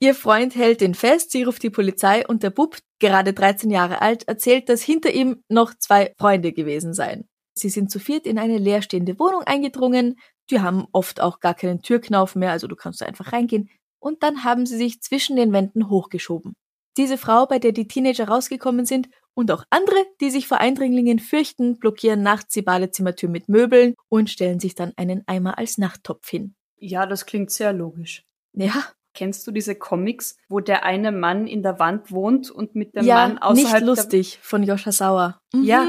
[0.00, 4.02] Ihr Freund hält ihn fest, sie ruft die Polizei und der Bub, gerade 13 Jahre
[4.02, 7.28] alt, erzählt, dass hinter ihm noch zwei Freunde gewesen seien.
[7.54, 10.18] Sie sind zu viert in eine leerstehende Wohnung eingedrungen,
[10.50, 13.68] die haben oft auch gar keinen Türknauf mehr, also du kannst da einfach reingehen,
[14.00, 16.54] und dann haben sie sich zwischen den Wänden hochgeschoben.
[16.96, 21.20] Diese Frau, bei der die Teenager rausgekommen sind, und auch andere, die sich vor Eindringlingen
[21.20, 26.28] fürchten, blockieren nachts die Badezimmertür mit Möbeln und stellen sich dann einen Eimer als Nachttopf
[26.28, 26.56] hin.
[26.76, 28.24] Ja, das klingt sehr logisch.
[28.52, 28.84] Ja,
[29.18, 33.04] Kennst du diese Comics, wo der eine Mann in der Wand wohnt und mit dem
[33.04, 35.40] ja, Mann außerhalb nicht lustig von Joscha Sauer.
[35.52, 35.64] Mhm.
[35.64, 35.88] Ja,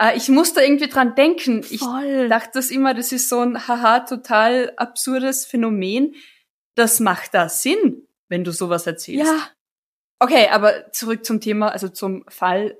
[0.00, 1.62] äh, ich musste irgendwie dran denken.
[1.70, 2.30] Ich voll.
[2.30, 6.14] dachte das immer, das ist so ein haha total absurdes Phänomen.
[6.74, 9.30] Das macht da Sinn, wenn du sowas erzählst.
[9.30, 9.48] ja,
[10.18, 12.78] Okay, aber zurück zum Thema, also zum Fall.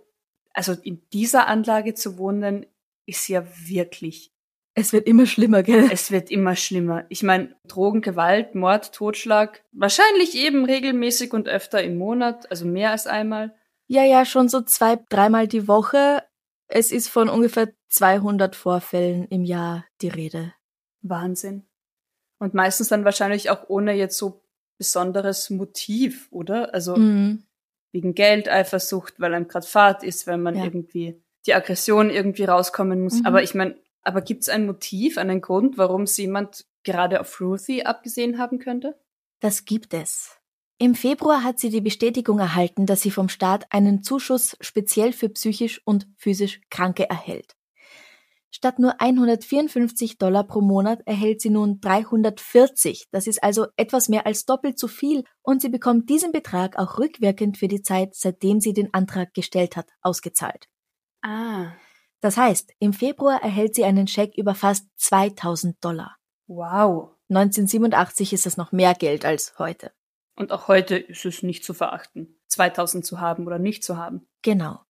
[0.54, 2.64] Also in dieser Anlage zu wohnen,
[3.04, 4.32] ist ja wirklich
[4.74, 5.88] es wird immer schlimmer, gell?
[5.92, 7.04] es wird immer schlimmer.
[7.08, 12.90] Ich meine, Drogen, Gewalt, Mord, Totschlag, wahrscheinlich eben regelmäßig und öfter im Monat, also mehr
[12.90, 13.54] als einmal.
[13.86, 16.22] Ja, ja, schon so zwei, dreimal die Woche.
[16.68, 20.54] Es ist von ungefähr 200 Vorfällen im Jahr die Rede.
[21.02, 21.64] Wahnsinn.
[22.38, 24.42] Und meistens dann wahrscheinlich auch ohne jetzt so
[24.78, 26.74] besonderes Motiv, oder?
[26.74, 27.44] Also Mhm.
[27.92, 30.64] wegen Geld, Eifersucht, weil einem gerade Fahrt ist, weil man Ja.
[30.64, 33.20] irgendwie die Aggression irgendwie rauskommen muss.
[33.20, 33.26] Mhm.
[33.26, 37.84] Aber ich meine, aber gibt's ein Motiv, einen Grund, warum es jemand gerade auf Ruthie
[37.84, 38.98] abgesehen haben könnte?
[39.40, 40.38] Das gibt es.
[40.78, 45.28] Im Februar hat sie die Bestätigung erhalten, dass sie vom Staat einen Zuschuss speziell für
[45.28, 47.54] psychisch und physisch Kranke erhält.
[48.50, 53.06] Statt nur 154 Dollar pro Monat erhält sie nun 340.
[53.10, 56.98] Das ist also etwas mehr als doppelt so viel und sie bekommt diesen Betrag auch
[56.98, 60.66] rückwirkend für die Zeit, seitdem sie den Antrag gestellt hat, ausgezahlt.
[61.22, 61.72] Ah.
[62.24, 66.16] Das heißt, im Februar erhält sie einen Scheck über fast 2000 Dollar.
[66.46, 67.10] Wow.
[67.28, 69.92] 1987 ist das noch mehr Geld als heute.
[70.34, 74.26] Und auch heute ist es nicht zu verachten, 2000 zu haben oder nicht zu haben.
[74.40, 74.80] Genau.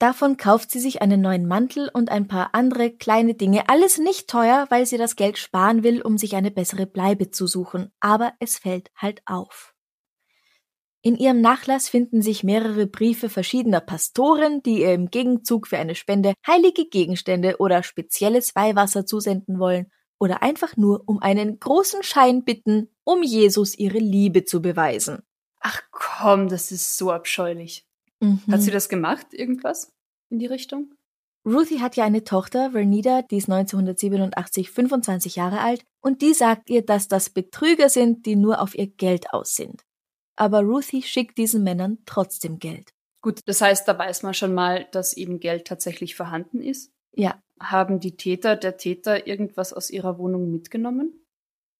[0.00, 3.68] Davon kauft sie sich einen neuen Mantel und ein paar andere kleine Dinge.
[3.68, 7.46] Alles nicht teuer, weil sie das Geld sparen will, um sich eine bessere Bleibe zu
[7.46, 7.92] suchen.
[8.00, 9.75] Aber es fällt halt auf.
[11.06, 15.94] In ihrem Nachlass finden sich mehrere Briefe verschiedener Pastoren, die ihr im Gegenzug für eine
[15.94, 19.86] Spende heilige Gegenstände oder spezielles Weihwasser zusenden wollen
[20.18, 25.22] oder einfach nur um einen großen Schein bitten, um Jesus ihre Liebe zu beweisen.
[25.60, 27.86] Ach komm, das ist so abscheulich.
[28.18, 28.40] Mhm.
[28.50, 29.92] Hat sie das gemacht, irgendwas
[30.28, 30.92] in die Richtung?
[31.46, 36.68] Ruthie hat ja eine Tochter, Vernida, die ist 1987 25 Jahre alt, und die sagt
[36.68, 39.85] ihr, dass das Betrüger sind, die nur auf ihr Geld aus sind.
[40.36, 42.92] Aber Ruthie schickt diesen Männern trotzdem Geld.
[43.22, 46.92] Gut, das heißt, da weiß man schon mal, dass eben Geld tatsächlich vorhanden ist.
[47.12, 47.42] Ja.
[47.58, 51.26] Haben die Täter, der Täter irgendwas aus ihrer Wohnung mitgenommen?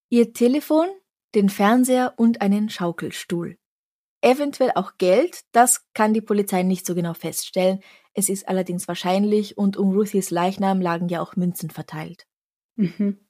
[0.08, 0.88] Ihr Telefon,
[1.34, 3.58] den Fernseher und einen Schaukelstuhl.
[4.22, 7.80] Eventuell auch Geld, das kann die Polizei nicht so genau feststellen.
[8.14, 12.26] Es ist allerdings wahrscheinlich und um Ruthies Leichnam lagen ja auch Münzen verteilt.
[12.76, 13.20] Mhm.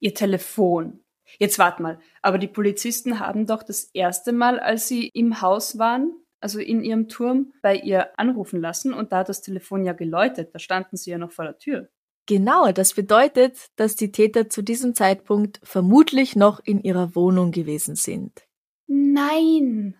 [0.00, 1.03] Ihr Telefon.
[1.38, 5.78] Jetzt wart mal, aber die Polizisten haben doch das erste Mal, als sie im Haus
[5.78, 9.94] waren, also in ihrem Turm, bei ihr anrufen lassen und da hat das Telefon ja
[9.94, 11.88] geläutet, da standen sie ja noch vor der Tür.
[12.26, 17.96] Genau, das bedeutet, dass die Täter zu diesem Zeitpunkt vermutlich noch in ihrer Wohnung gewesen
[17.96, 18.46] sind.
[18.86, 19.96] Nein.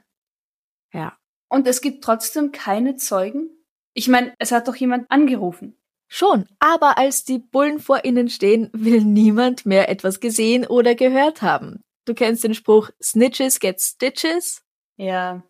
[0.92, 1.18] Ja.
[1.48, 3.50] Und es gibt trotzdem keine Zeugen?
[3.92, 5.76] Ich meine, es hat doch jemand angerufen.
[6.16, 11.42] Schon, aber als die Bullen vor ihnen stehen, will niemand mehr etwas gesehen oder gehört
[11.42, 11.82] haben.
[12.04, 14.62] Du kennst den Spruch Snitches get stitches?
[14.96, 15.42] Ja.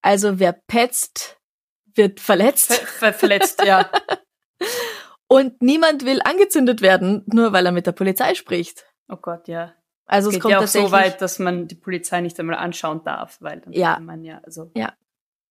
[0.00, 1.40] Also wer petzt,
[1.96, 2.72] wird verletzt.
[2.72, 3.90] Ver ver verletzt, ja.
[5.26, 8.86] Und niemand will angezündet werden, nur weil er mit der Polizei spricht.
[9.08, 9.74] Oh Gott, ja.
[10.06, 13.02] Also es Geht kommt ja auch so weit, dass man die Polizei nicht einmal anschauen
[13.02, 13.94] darf, weil dann Ja.
[13.94, 14.70] kann man ja, also.
[14.76, 14.92] Ja.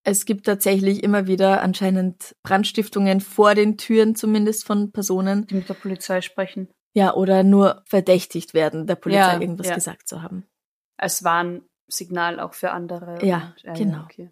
[0.04, 5.46] Es gibt tatsächlich immer wieder anscheinend Brandstiftungen vor den Türen zumindest von Personen.
[5.48, 6.70] Die mit der Polizei sprechen.
[6.94, 9.76] Ja, oder nur verdächtigt werden, der Polizei Ja, irgendwas ja.
[9.76, 10.46] gesagt zu haben.
[10.98, 13.26] Als Warnsignal auch für andere.
[13.26, 14.04] Ja, und, genau.
[14.04, 14.32] okay.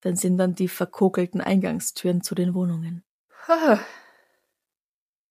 [0.00, 3.04] Dann sind dann die verkokelten Eingangstüren zu den Wohnungen.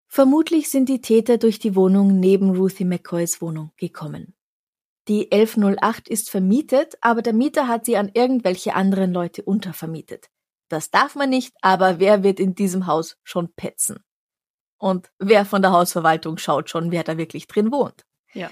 [0.06, 4.34] Vermutlich sind die Täter durch die Wohnung neben Ruthie McCoys Wohnung gekommen.
[5.08, 10.28] Die 1108 ist vermietet, aber der Mieter hat sie an irgendwelche anderen Leute untervermietet.
[10.68, 14.02] Das darf man nicht, aber wer wird in diesem Haus schon petzen?
[14.78, 18.04] Und wer von der Hausverwaltung schaut schon, wer da wirklich drin wohnt?
[18.32, 18.50] Ja.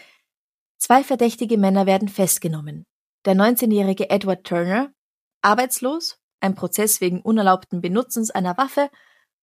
[0.76, 2.86] Zwei verdächtige Männer werden festgenommen.
[3.24, 4.92] Der 19-jährige Edward Turner,
[5.42, 8.90] arbeitslos, ein Prozess wegen unerlaubten Benutzens einer Waffe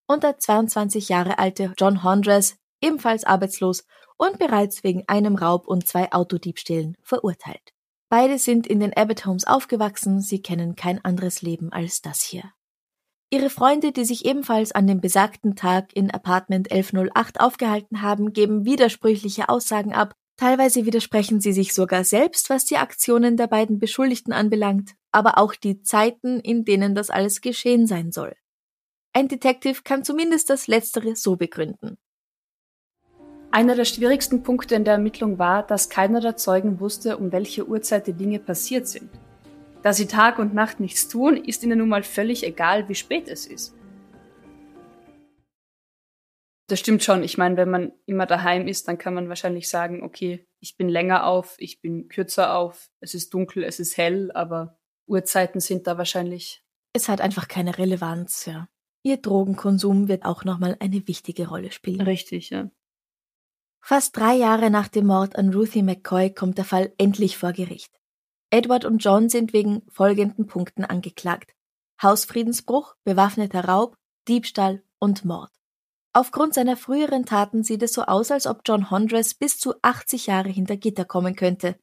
[0.07, 3.85] und der 22 Jahre alte John Hondres, ebenfalls arbeitslos
[4.17, 7.73] und bereits wegen einem Raub und zwei Autodiebstählen verurteilt.
[8.09, 12.53] Beide sind in den Abbott Homes aufgewachsen, sie kennen kein anderes Leben als das hier.
[13.29, 18.63] Ihre Freunde, die sich ebenfalls an dem besagten Tag in Apartment 1108 aufgehalten haben, geben
[18.63, 24.31] widersprüchliche Aussagen ab, teilweise widersprechen sie sich sogar selbst, was die Aktionen der beiden Beschuldigten
[24.31, 28.33] anbelangt, aber auch die Zeiten, in denen das alles geschehen sein soll.
[29.11, 31.97] Ein Detective kann zumindest das Letztere so begründen.
[33.51, 37.67] Einer der schwierigsten Punkte in der Ermittlung war, dass keiner der Zeugen wusste, um welche
[37.67, 39.09] Uhrzeit die Dinge passiert sind.
[39.83, 43.29] Da sie Tag und Nacht nichts tun, ist ihnen nun mal völlig egal, wie spät
[43.29, 43.73] es ist.
[46.69, 47.23] Das stimmt schon.
[47.23, 50.89] Ich meine, wenn man immer daheim ist, dann kann man wahrscheinlich sagen, okay, ich bin
[50.89, 55.87] länger auf, ich bin kürzer auf, es ist dunkel, es ist hell, aber Uhrzeiten sind
[55.87, 56.63] da wahrscheinlich.
[56.91, 58.67] Es hat einfach keine Relevanz, ja.
[59.03, 62.01] Ihr Drogenkonsum wird auch nochmal eine wichtige Rolle spielen.
[62.01, 62.69] Richtig, ja.
[63.81, 67.91] Fast drei Jahre nach dem Mord an Ruthie McCoy kommt der Fall endlich vor Gericht.
[68.49, 71.53] Edward und John sind wegen folgenden Punkten angeklagt.
[72.01, 75.51] Hausfriedensbruch, bewaffneter Raub, Diebstahl und Mord.
[76.13, 80.27] Aufgrund seiner früheren Taten sieht es so aus, als ob John Hondres bis zu 80
[80.27, 81.77] Jahre hinter Gitter kommen könnte.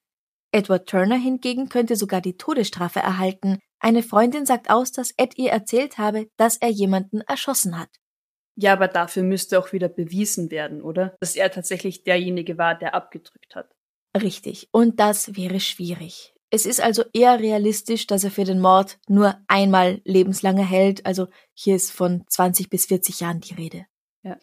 [0.53, 3.59] Edward Turner hingegen könnte sogar die Todesstrafe erhalten.
[3.81, 7.91] Eine Freundin sagt aus, dass Ed ihr erzählt habe, dass er jemanden erschossen hat.
[8.57, 11.17] Ja, aber dafür müsste auch wieder bewiesen werden, oder?
[11.21, 13.75] Dass er tatsächlich derjenige war, der abgedrückt hat.
[14.21, 14.69] Richtig.
[14.71, 16.35] Und das wäre schwierig.
[16.51, 21.05] Es ist also eher realistisch, dass er für den Mord nur einmal lebenslang erhält.
[21.05, 23.87] Also hier ist von 20 bis 40 Jahren die Rede.
[24.23, 24.39] Ja.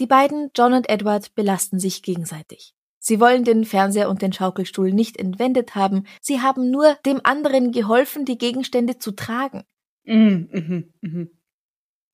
[0.00, 2.74] Die beiden, John und Edward, belasten sich gegenseitig.
[2.98, 6.08] Sie wollen den Fernseher und den Schaukelstuhl nicht entwendet haben.
[6.20, 9.62] Sie haben nur dem anderen geholfen, die Gegenstände zu tragen.
[10.02, 11.30] Mhm, mhm, mhm.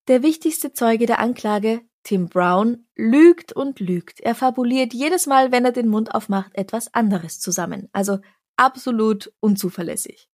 [0.08, 4.20] Der wichtigste Zeuge der Anklage, Tim Brown lügt und lügt.
[4.20, 7.88] Er fabuliert jedes Mal, wenn er den Mund aufmacht, etwas anderes zusammen.
[7.92, 8.18] Also
[8.56, 10.28] absolut unzuverlässig.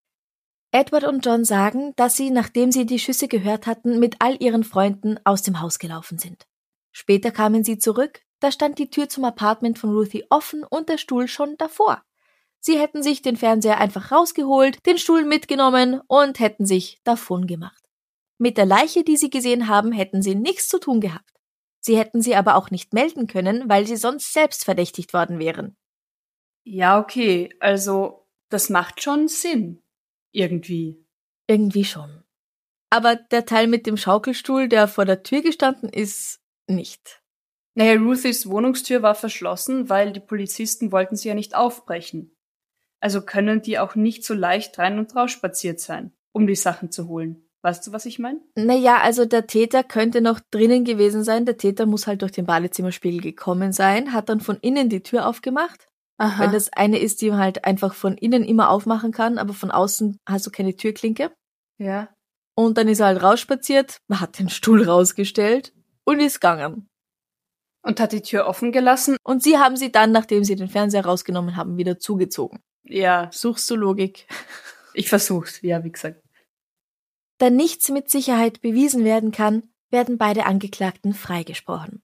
[0.71, 4.63] Edward und John sagen, dass sie, nachdem sie die Schüsse gehört hatten, mit all ihren
[4.63, 6.47] Freunden aus dem Haus gelaufen sind.
[6.91, 10.97] Später kamen sie zurück, da stand die Tür zum Apartment von Ruthie offen und der
[10.97, 12.03] Stuhl schon davor.
[12.59, 17.88] Sie hätten sich den Fernseher einfach rausgeholt, den Stuhl mitgenommen und hätten sich davon gemacht.
[18.39, 21.33] Mit der Leiche, die sie gesehen haben, hätten sie nichts zu tun gehabt.
[21.81, 25.77] Sie hätten sie aber auch nicht melden können, weil sie sonst selbst verdächtigt worden wären.
[26.63, 29.81] Ja, okay, also das macht schon Sinn.
[30.31, 31.05] Irgendwie.
[31.47, 32.23] Irgendwie schon.
[32.89, 37.21] Aber der Teil mit dem Schaukelstuhl, der vor der Tür gestanden ist, nicht.
[37.75, 42.35] Naja, Ruthies Wohnungstür war verschlossen, weil die Polizisten wollten sie ja nicht aufbrechen.
[42.99, 46.91] Also können die auch nicht so leicht rein und raus spaziert sein, um die Sachen
[46.91, 47.48] zu holen.
[47.61, 48.39] Weißt du, was ich meine?
[48.55, 51.45] Naja, also der Täter könnte noch drinnen gewesen sein.
[51.45, 55.27] Der Täter muss halt durch den Badezimmerspiegel gekommen sein, hat dann von innen die Tür
[55.27, 55.87] aufgemacht.
[56.17, 56.43] Aha.
[56.43, 59.71] Weil das eine ist, die man halt einfach von innen immer aufmachen kann, aber von
[59.71, 61.31] außen hast du keine Türklinke.
[61.77, 62.09] Ja.
[62.55, 66.89] Und dann ist er halt rausspaziert, hat den Stuhl rausgestellt und ist gegangen.
[67.81, 69.15] Und hat die Tür offen gelassen.
[69.23, 72.59] Und sie haben sie dann, nachdem sie den Fernseher rausgenommen haben, wieder zugezogen.
[72.83, 74.27] Ja, Suchst du Logik?
[74.93, 76.21] ich versuch's, ja, wie gesagt.
[77.39, 82.03] Da nichts mit Sicherheit bewiesen werden kann, werden beide Angeklagten freigesprochen.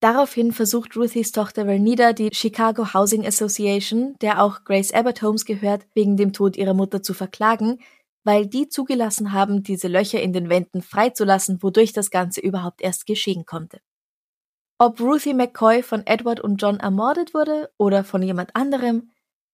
[0.00, 5.86] Daraufhin versucht Ruthies Tochter Vernida die Chicago Housing Association, der auch Grace Abbott Holmes gehört,
[5.94, 7.80] wegen dem Tod ihrer Mutter zu verklagen,
[8.22, 13.06] weil die zugelassen haben, diese Löcher in den Wänden freizulassen, wodurch das Ganze überhaupt erst
[13.06, 13.80] geschehen konnte.
[14.78, 19.10] Ob Ruthie McCoy von Edward und John ermordet wurde oder von jemand anderem,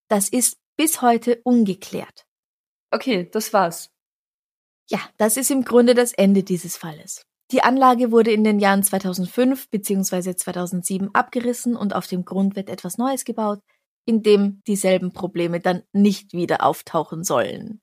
[0.08, 2.26] das ist bis heute ungeklärt.
[2.92, 3.90] Okay, das war's.
[4.88, 7.22] Ja, das ist im Grunde das Ende dieses Falles.
[7.52, 10.34] Die Anlage wurde in den Jahren 2005 bzw.
[10.34, 13.60] 2007 abgerissen und auf dem Grund wird etwas Neues gebaut,
[14.04, 17.80] in dem dieselben Probleme dann nicht wieder auftauchen sollen.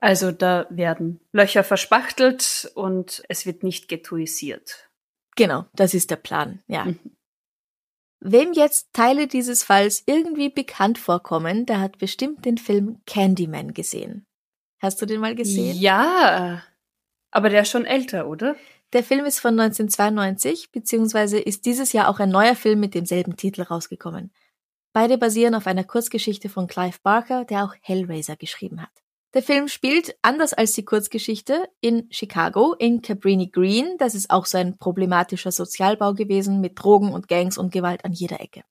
[0.00, 4.90] Also da werden Löcher verspachtelt und es wird nicht ghettoisiert.
[5.36, 6.84] Genau, das ist der Plan, ja.
[6.84, 6.98] Mhm.
[8.20, 14.26] Wem jetzt Teile dieses Falls irgendwie bekannt vorkommen, der hat bestimmt den Film Candyman gesehen.
[14.78, 15.76] Hast du den mal gesehen?
[15.78, 16.62] Ja,
[17.30, 18.56] aber der ist schon älter, oder?
[18.92, 23.36] Der Film ist von 1992, beziehungsweise ist dieses Jahr auch ein neuer Film mit demselben
[23.36, 24.32] Titel rausgekommen.
[24.92, 29.02] Beide basieren auf einer Kurzgeschichte von Clive Barker, der auch Hellraiser geschrieben hat.
[29.34, 33.96] Der Film spielt, anders als die Kurzgeschichte, in Chicago, in Cabrini Green.
[33.98, 38.12] Das ist auch so ein problematischer Sozialbau gewesen mit Drogen und Gangs und Gewalt an
[38.12, 38.62] jeder Ecke.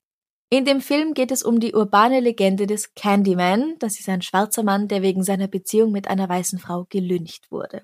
[0.49, 3.75] In dem Film geht es um die urbane Legende des Candyman.
[3.79, 7.83] Das ist ein schwarzer Mann, der wegen seiner Beziehung mit einer weißen Frau gelyncht wurde.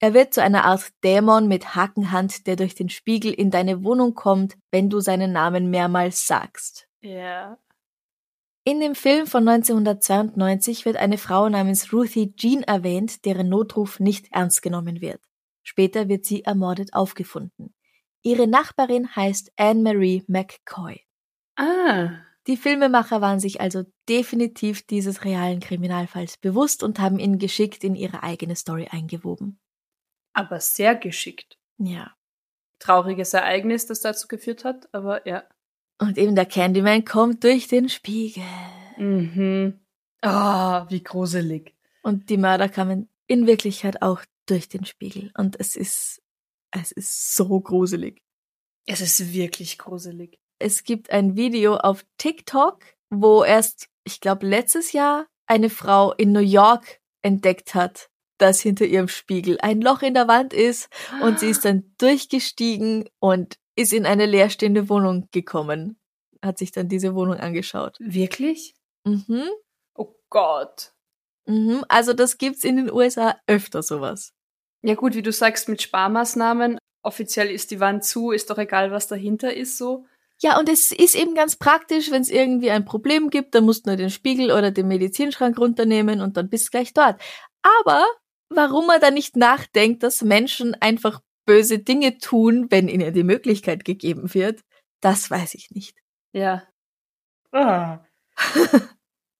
[0.00, 4.14] Er wird zu einer Art Dämon mit Hakenhand, der durch den Spiegel in deine Wohnung
[4.14, 6.88] kommt, wenn du seinen Namen mehrmals sagst.
[7.00, 7.58] Ja.
[8.64, 14.28] In dem Film von 1992 wird eine Frau namens Ruthie Jean erwähnt, deren Notruf nicht
[14.30, 15.20] ernst genommen wird.
[15.62, 17.74] Später wird sie ermordet aufgefunden.
[18.22, 21.07] Ihre Nachbarin heißt Anne-Marie McCoy.
[21.58, 27.84] Ah, Die Filmemacher waren sich also definitiv dieses realen Kriminalfalls bewusst und haben ihn geschickt
[27.84, 29.58] in ihre eigene Story eingewoben.
[30.32, 31.58] aber sehr geschickt.
[31.78, 32.14] Ja.
[32.78, 35.42] Trauriges Ereignis, das dazu geführt hat, aber ja.
[36.00, 38.44] Und eben der Candyman kommt durch den Spiegel.
[38.96, 39.80] Mhm.
[40.22, 41.74] Ah, wie gruselig.
[42.02, 45.32] Und die Mörder kamen in Wirklichkeit auch durch den Spiegel.
[45.36, 46.22] Und es ist,
[46.70, 48.22] es ist so gruselig.
[48.86, 50.38] Es ist wirklich gruselig.
[50.58, 56.32] Es gibt ein Video auf TikTok, wo erst, ich glaube, letztes Jahr eine Frau in
[56.32, 60.88] New York entdeckt hat, dass hinter ihrem Spiegel ein Loch in der Wand ist
[61.22, 65.98] und sie ist dann durchgestiegen und ist in eine leerstehende Wohnung gekommen.
[66.42, 67.96] Hat sich dann diese Wohnung angeschaut.
[68.00, 68.74] Wirklich?
[69.04, 69.48] Mhm.
[69.94, 70.92] Oh Gott.
[71.46, 71.84] Mhm.
[71.88, 74.32] Also das gibt's in den USA öfter sowas.
[74.82, 76.78] Ja gut, wie du sagst, mit Sparmaßnahmen.
[77.02, 80.06] Offiziell ist die Wand zu, ist doch egal, was dahinter ist, so.
[80.40, 83.86] Ja, und es ist eben ganz praktisch, wenn es irgendwie ein Problem gibt, dann musst
[83.86, 87.20] du nur den Spiegel oder den Medizinschrank runternehmen und dann bist du gleich dort.
[87.62, 88.04] Aber
[88.48, 93.84] warum man da nicht nachdenkt, dass Menschen einfach böse Dinge tun, wenn ihnen die Möglichkeit
[93.84, 94.60] gegeben wird,
[95.00, 95.96] das weiß ich nicht.
[96.32, 96.62] Ja.
[97.52, 98.00] Ah.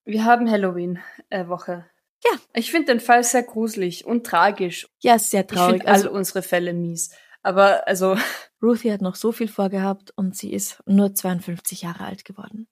[0.05, 1.85] Wir haben Halloween-Woche.
[2.25, 2.31] Ja.
[2.53, 4.87] Ich finde den Fall sehr gruselig und tragisch.
[4.99, 5.73] Ja, sehr Ich traurig.
[5.83, 7.15] finde alle Also unsere Fälle mies.
[7.43, 8.15] Aber also,
[8.61, 12.67] Ruthie hat noch so viel vorgehabt und sie ist nur 52 Jahre alt geworden.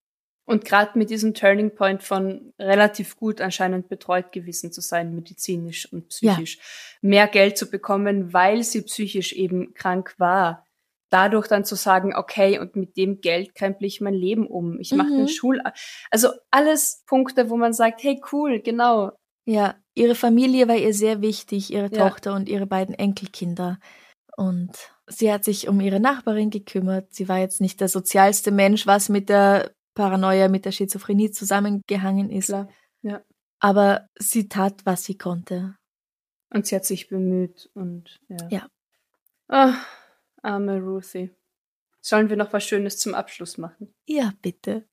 [0.46, 5.92] und gerade mit diesem Turning Point von relativ gut anscheinend betreut gewesen zu sein, medizinisch
[5.92, 6.60] und psychisch,
[7.02, 10.66] mehr Geld zu bekommen, weil sie psychisch eben krank war,
[11.10, 14.80] dadurch dann zu sagen, okay, und mit dem Geld kremple ich mein Leben um.
[14.80, 15.18] Ich mache Mhm.
[15.18, 15.62] den Schul...
[16.12, 19.12] Also alles Punkte, wo man sagt, hey, cool, genau.
[19.46, 22.10] Ja, ihre Familie war ihr sehr wichtig, ihre Ja.
[22.10, 23.80] Tochter und ihre beiden Enkelkinder.
[24.38, 24.72] Und
[25.08, 27.12] sie hat sich um ihre Nachbarin gekümmert.
[27.14, 32.30] Sie war jetzt nicht der sozialste Mensch, was mit der Paranoia, mit der Schizophrenie zusammengehangen
[32.30, 32.48] ist.
[32.48, 32.70] Klar.
[33.02, 33.24] Ja.
[33.60, 35.76] Aber sie tat, was sie konnte.
[36.54, 38.48] Und sie hat sich bemüht und ja.
[38.50, 38.68] Ja.
[39.48, 39.74] Ah,
[40.44, 41.32] arme Ruthie.
[42.00, 43.92] Sollen wir noch was Schönes zum Abschluss machen?
[44.06, 44.88] Ja, bitte.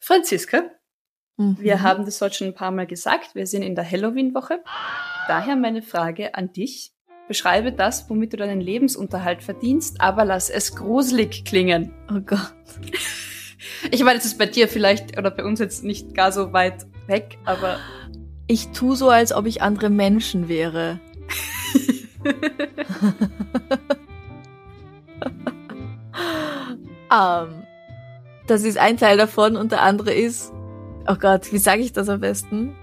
[0.00, 0.70] Franziska,
[1.36, 1.56] Mhm.
[1.60, 3.34] wir haben das heute schon ein paar Mal gesagt.
[3.34, 4.62] Wir sind in der Halloween-Woche.
[5.28, 6.92] Daher meine Frage an dich.
[7.30, 11.92] Beschreibe das, womit du deinen Lebensunterhalt verdienst, aber lass es gruselig klingen.
[12.10, 12.52] Oh Gott.
[13.92, 16.86] Ich meine, es ist bei dir vielleicht oder bei uns jetzt nicht gar so weit
[17.06, 17.78] weg, aber
[18.48, 20.98] Ich tu so, als ob ich andere Menschen wäre.
[27.12, 27.64] Ähm,
[28.46, 30.52] das ist ein Teil davon und der andere ist,
[31.08, 32.76] oh Gott, wie sage ich das am besten?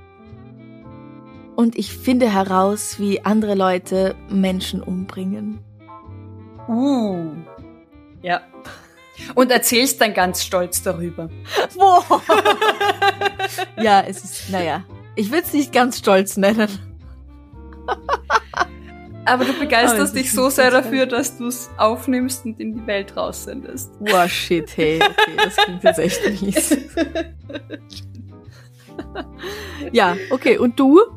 [1.57, 5.57] Und ich finde heraus, wie andere Leute Menschen umbringen.
[6.67, 7.31] uh.
[8.21, 8.41] Ja.
[9.33, 11.31] Und erzählst dann ganz stolz darüber.
[11.73, 12.21] Wow.
[13.81, 14.83] ja, es ist, naja,
[15.15, 16.69] ich würde es nicht ganz stolz nennen.
[19.25, 22.85] Aber du begeisterst es dich so sehr dafür, dass du es aufnimmst und in die
[22.85, 23.93] Welt raussendest.
[23.99, 26.71] Wow, shit, hey, okay, das klingt jetzt echt mies.
[29.91, 31.16] ja, okay, und du?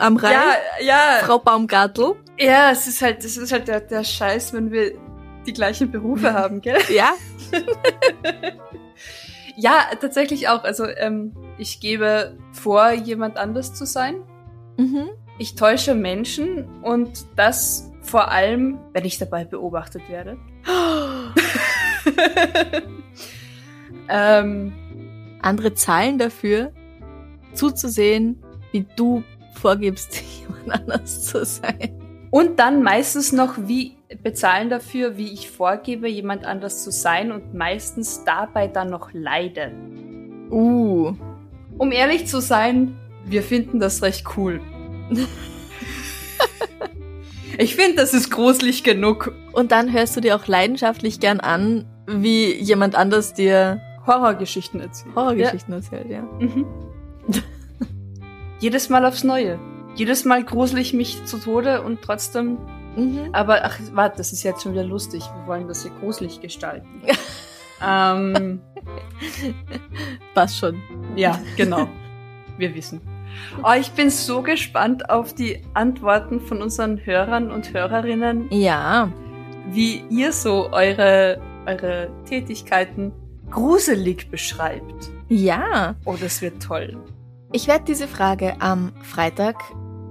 [0.00, 0.32] Am Rhein?
[0.32, 1.24] Ja, ja.
[1.24, 2.14] Frau Baumgartel?
[2.38, 4.92] Ja, es ist halt, es ist halt der, der Scheiß, wenn wir
[5.46, 6.80] die gleichen Berufe haben, gell?
[6.88, 7.12] Ja?
[9.56, 10.64] Ja, tatsächlich auch.
[10.64, 14.22] Also ähm, ich gebe vor, jemand anders zu sein.
[14.78, 15.10] Mhm.
[15.38, 20.38] Ich täusche Menschen und das vor allem, wenn ich dabei beobachtet werde.
[24.08, 24.72] ähm,
[25.42, 26.72] Andere zahlen dafür,
[27.52, 28.42] zuzusehen,
[28.72, 29.22] wie du
[29.60, 32.00] vorgibst, jemand anders zu sein.
[32.30, 37.54] und dann meistens noch wie bezahlen dafür, wie ich vorgebe, jemand anders zu sein und
[37.54, 39.72] meistens dabei dann noch leide.
[40.50, 41.14] Uh.
[41.78, 44.60] Um ehrlich zu sein, wir finden das recht cool.
[47.58, 49.32] ich finde, das ist gruselig genug.
[49.52, 55.14] Und dann hörst du dir auch leidenschaftlich gern an, wie jemand anders dir Horrorgeschichten erzählen.
[55.14, 56.18] Horrorgeschichten erzählt, ja.
[56.18, 56.22] Ja.
[56.22, 56.66] Mhm.
[58.60, 59.58] Jedes Mal aufs Neue.
[59.94, 62.58] Jedes Mal grusel ich mich zu Tode und trotzdem.
[62.96, 63.30] Mhm.
[63.32, 65.22] Aber ach, warte, das ist jetzt schon wieder lustig.
[65.22, 67.02] Wir wollen das hier gruselig gestalten.
[67.86, 68.60] ähm,
[70.34, 70.80] Passt schon.
[71.16, 71.88] ja, genau.
[72.58, 73.00] Wir wissen.
[73.62, 79.10] Oh, ich bin so gespannt auf die Antworten von unseren Hörern und Hörerinnen, Ja.
[79.70, 83.12] wie ihr so eure, eure Tätigkeiten
[83.50, 85.10] gruselig beschreibt.
[85.28, 85.94] Ja.
[86.04, 86.98] Oh, das wird toll.
[87.52, 89.56] Ich werde diese Frage am Freitag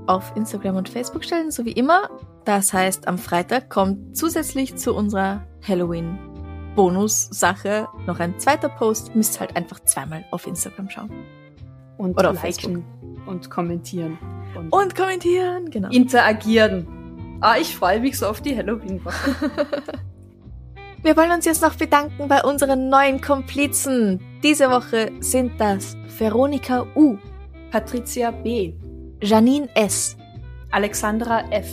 [0.08, 2.10] auf Instagram und Facebook stellen, so wie immer.
[2.44, 9.16] Das heißt, am Freitag kommt zusätzlich zu unserer Halloween-Bonus-Sache noch ein zweiter Post.
[9.16, 11.12] Müsst halt einfach zweimal auf Instagram schauen.
[11.98, 12.84] Und Oder auf liken
[13.26, 14.18] und kommentieren.
[14.54, 15.88] Und, Und kommentieren, genau.
[15.92, 17.38] interagieren.
[17.40, 19.36] Ah, ich freue mich so auf die Halloween-Woche.
[21.04, 24.20] Wir wollen uns jetzt noch bedanken bei unseren neuen Komplizen.
[24.44, 27.18] Diese Woche sind das Veronika U,
[27.72, 28.74] Patricia B.,
[29.22, 30.18] Janine S.,
[30.72, 31.68] Alexandra F.,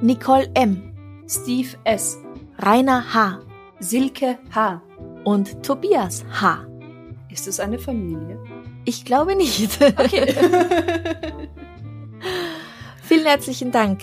[0.00, 0.92] Nicole M.,
[1.28, 2.18] Steve S.,
[2.58, 3.40] Rainer H.
[3.80, 4.80] Silke H.
[5.24, 6.66] und Tobias H.
[7.30, 8.38] Ist es eine Familie?
[8.84, 9.80] Ich glaube nicht.
[9.82, 10.32] Okay.
[13.02, 14.00] Vielen herzlichen Dank.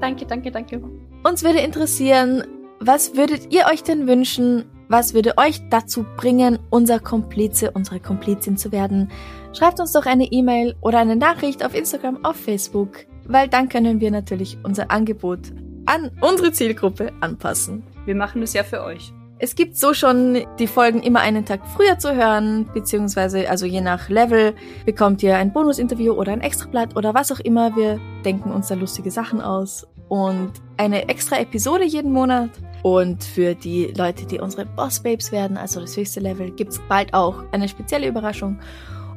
[0.00, 0.82] danke, danke, danke.
[1.22, 2.44] Uns würde interessieren,
[2.80, 4.64] was würdet ihr euch denn wünschen?
[4.88, 9.10] Was würde euch dazu bringen, unser Komplize, unsere Komplizin zu werden?
[9.52, 14.00] Schreibt uns doch eine E-Mail oder eine Nachricht auf Instagram, auf Facebook, weil dann können
[14.00, 15.52] wir natürlich unser Angebot
[15.86, 17.82] an unsere Zielgruppe anpassen.
[18.04, 19.12] Wir machen es ja für euch.
[19.38, 23.80] Es gibt so schon die Folgen immer einen Tag früher zu hören, beziehungsweise also je
[23.80, 24.54] nach Level
[24.86, 27.74] bekommt ihr ein Bonusinterview oder ein Extrablatt oder was auch immer.
[27.74, 32.50] Wir denken uns da lustige Sachen aus und eine extra Episode jeden Monat.
[32.84, 37.14] Und für die Leute, die unsere Boss Babes werden, also das höchste Level, gibt's bald
[37.14, 38.58] auch eine spezielle Überraschung.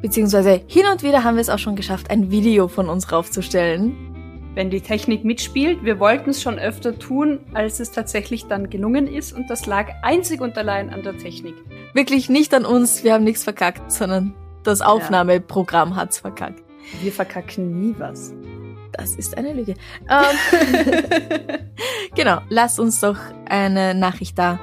[0.02, 3.94] Beziehungsweise hin und wieder haben wir es auch schon geschafft, ein Video von uns raufzustellen.
[4.56, 9.06] Wenn die Technik mitspielt, wir wollten es schon öfter tun, als es tatsächlich dann gelungen
[9.06, 11.56] ist und das lag einzig und allein an der Technik.
[11.94, 16.64] Wirklich nicht an uns, wir haben nichts verkackt, sondern das Aufnahmeprogramm hat's verkackt.
[17.02, 18.34] Wir verkacken nie was.
[18.94, 19.76] Das ist eine Lüge.
[20.10, 21.38] Ähm,
[22.16, 24.60] genau, lasst uns doch eine Nachricht da.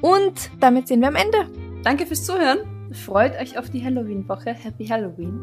[0.00, 1.48] Und damit sind wir am Ende.
[1.82, 2.58] Danke fürs Zuhören.
[2.92, 4.54] Freut euch auf die Halloween-Woche.
[4.54, 5.38] Happy Halloween.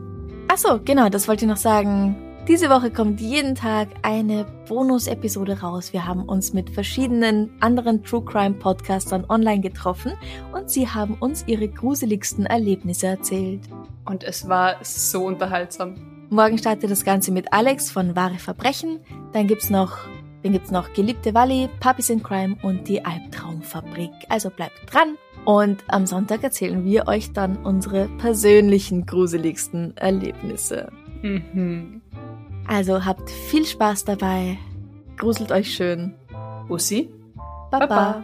[0.48, 2.16] Achso, genau, das wollte ich noch sagen.
[2.48, 5.94] Diese Woche kommt jeden Tag eine Bonus-Episode raus.
[5.94, 10.14] Wir haben uns mit verschiedenen anderen True Crime Podcastern online getroffen
[10.52, 13.62] und sie haben uns ihre gruseligsten Erlebnisse erzählt.
[14.06, 16.11] Und es war so unterhaltsam.
[16.34, 19.02] Morgen startet das Ganze mit Alex von Wahre Verbrechen.
[19.34, 19.98] Dann gibt's noch,
[20.44, 24.12] dann gibt's noch Geliebte Valley, Puppies in Crime und die Albtraumfabrik.
[24.30, 25.18] Also bleibt dran.
[25.44, 30.90] Und am Sonntag erzählen wir euch dann unsere persönlichen gruseligsten Erlebnisse.
[31.22, 32.02] Mhm.
[32.66, 34.58] Also habt viel Spaß dabei.
[35.18, 36.14] Gruselt euch schön.
[36.70, 37.10] Bussi.
[37.72, 37.88] Baba.
[37.88, 38.24] Baba.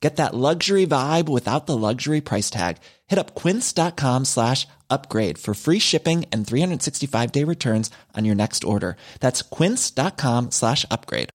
[0.00, 2.76] Get that luxury vibe without the luxury price tag.
[3.06, 8.64] Hit up quince.com slash upgrade for free shipping and 365 day returns on your next
[8.64, 8.96] order.
[9.20, 11.30] That's quince.com slash upgrade.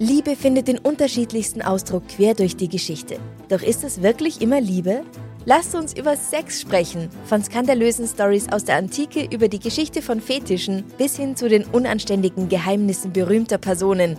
[0.00, 3.18] Liebe findet den unterschiedlichsten Ausdruck quer durch die Geschichte.
[3.48, 5.02] Doch ist es wirklich immer Liebe?
[5.44, 7.08] Lasst uns über Sex sprechen.
[7.24, 11.64] Von skandalösen Stories aus der Antike über die Geschichte von Fetischen bis hin zu den
[11.64, 14.18] unanständigen Geheimnissen berühmter Personen.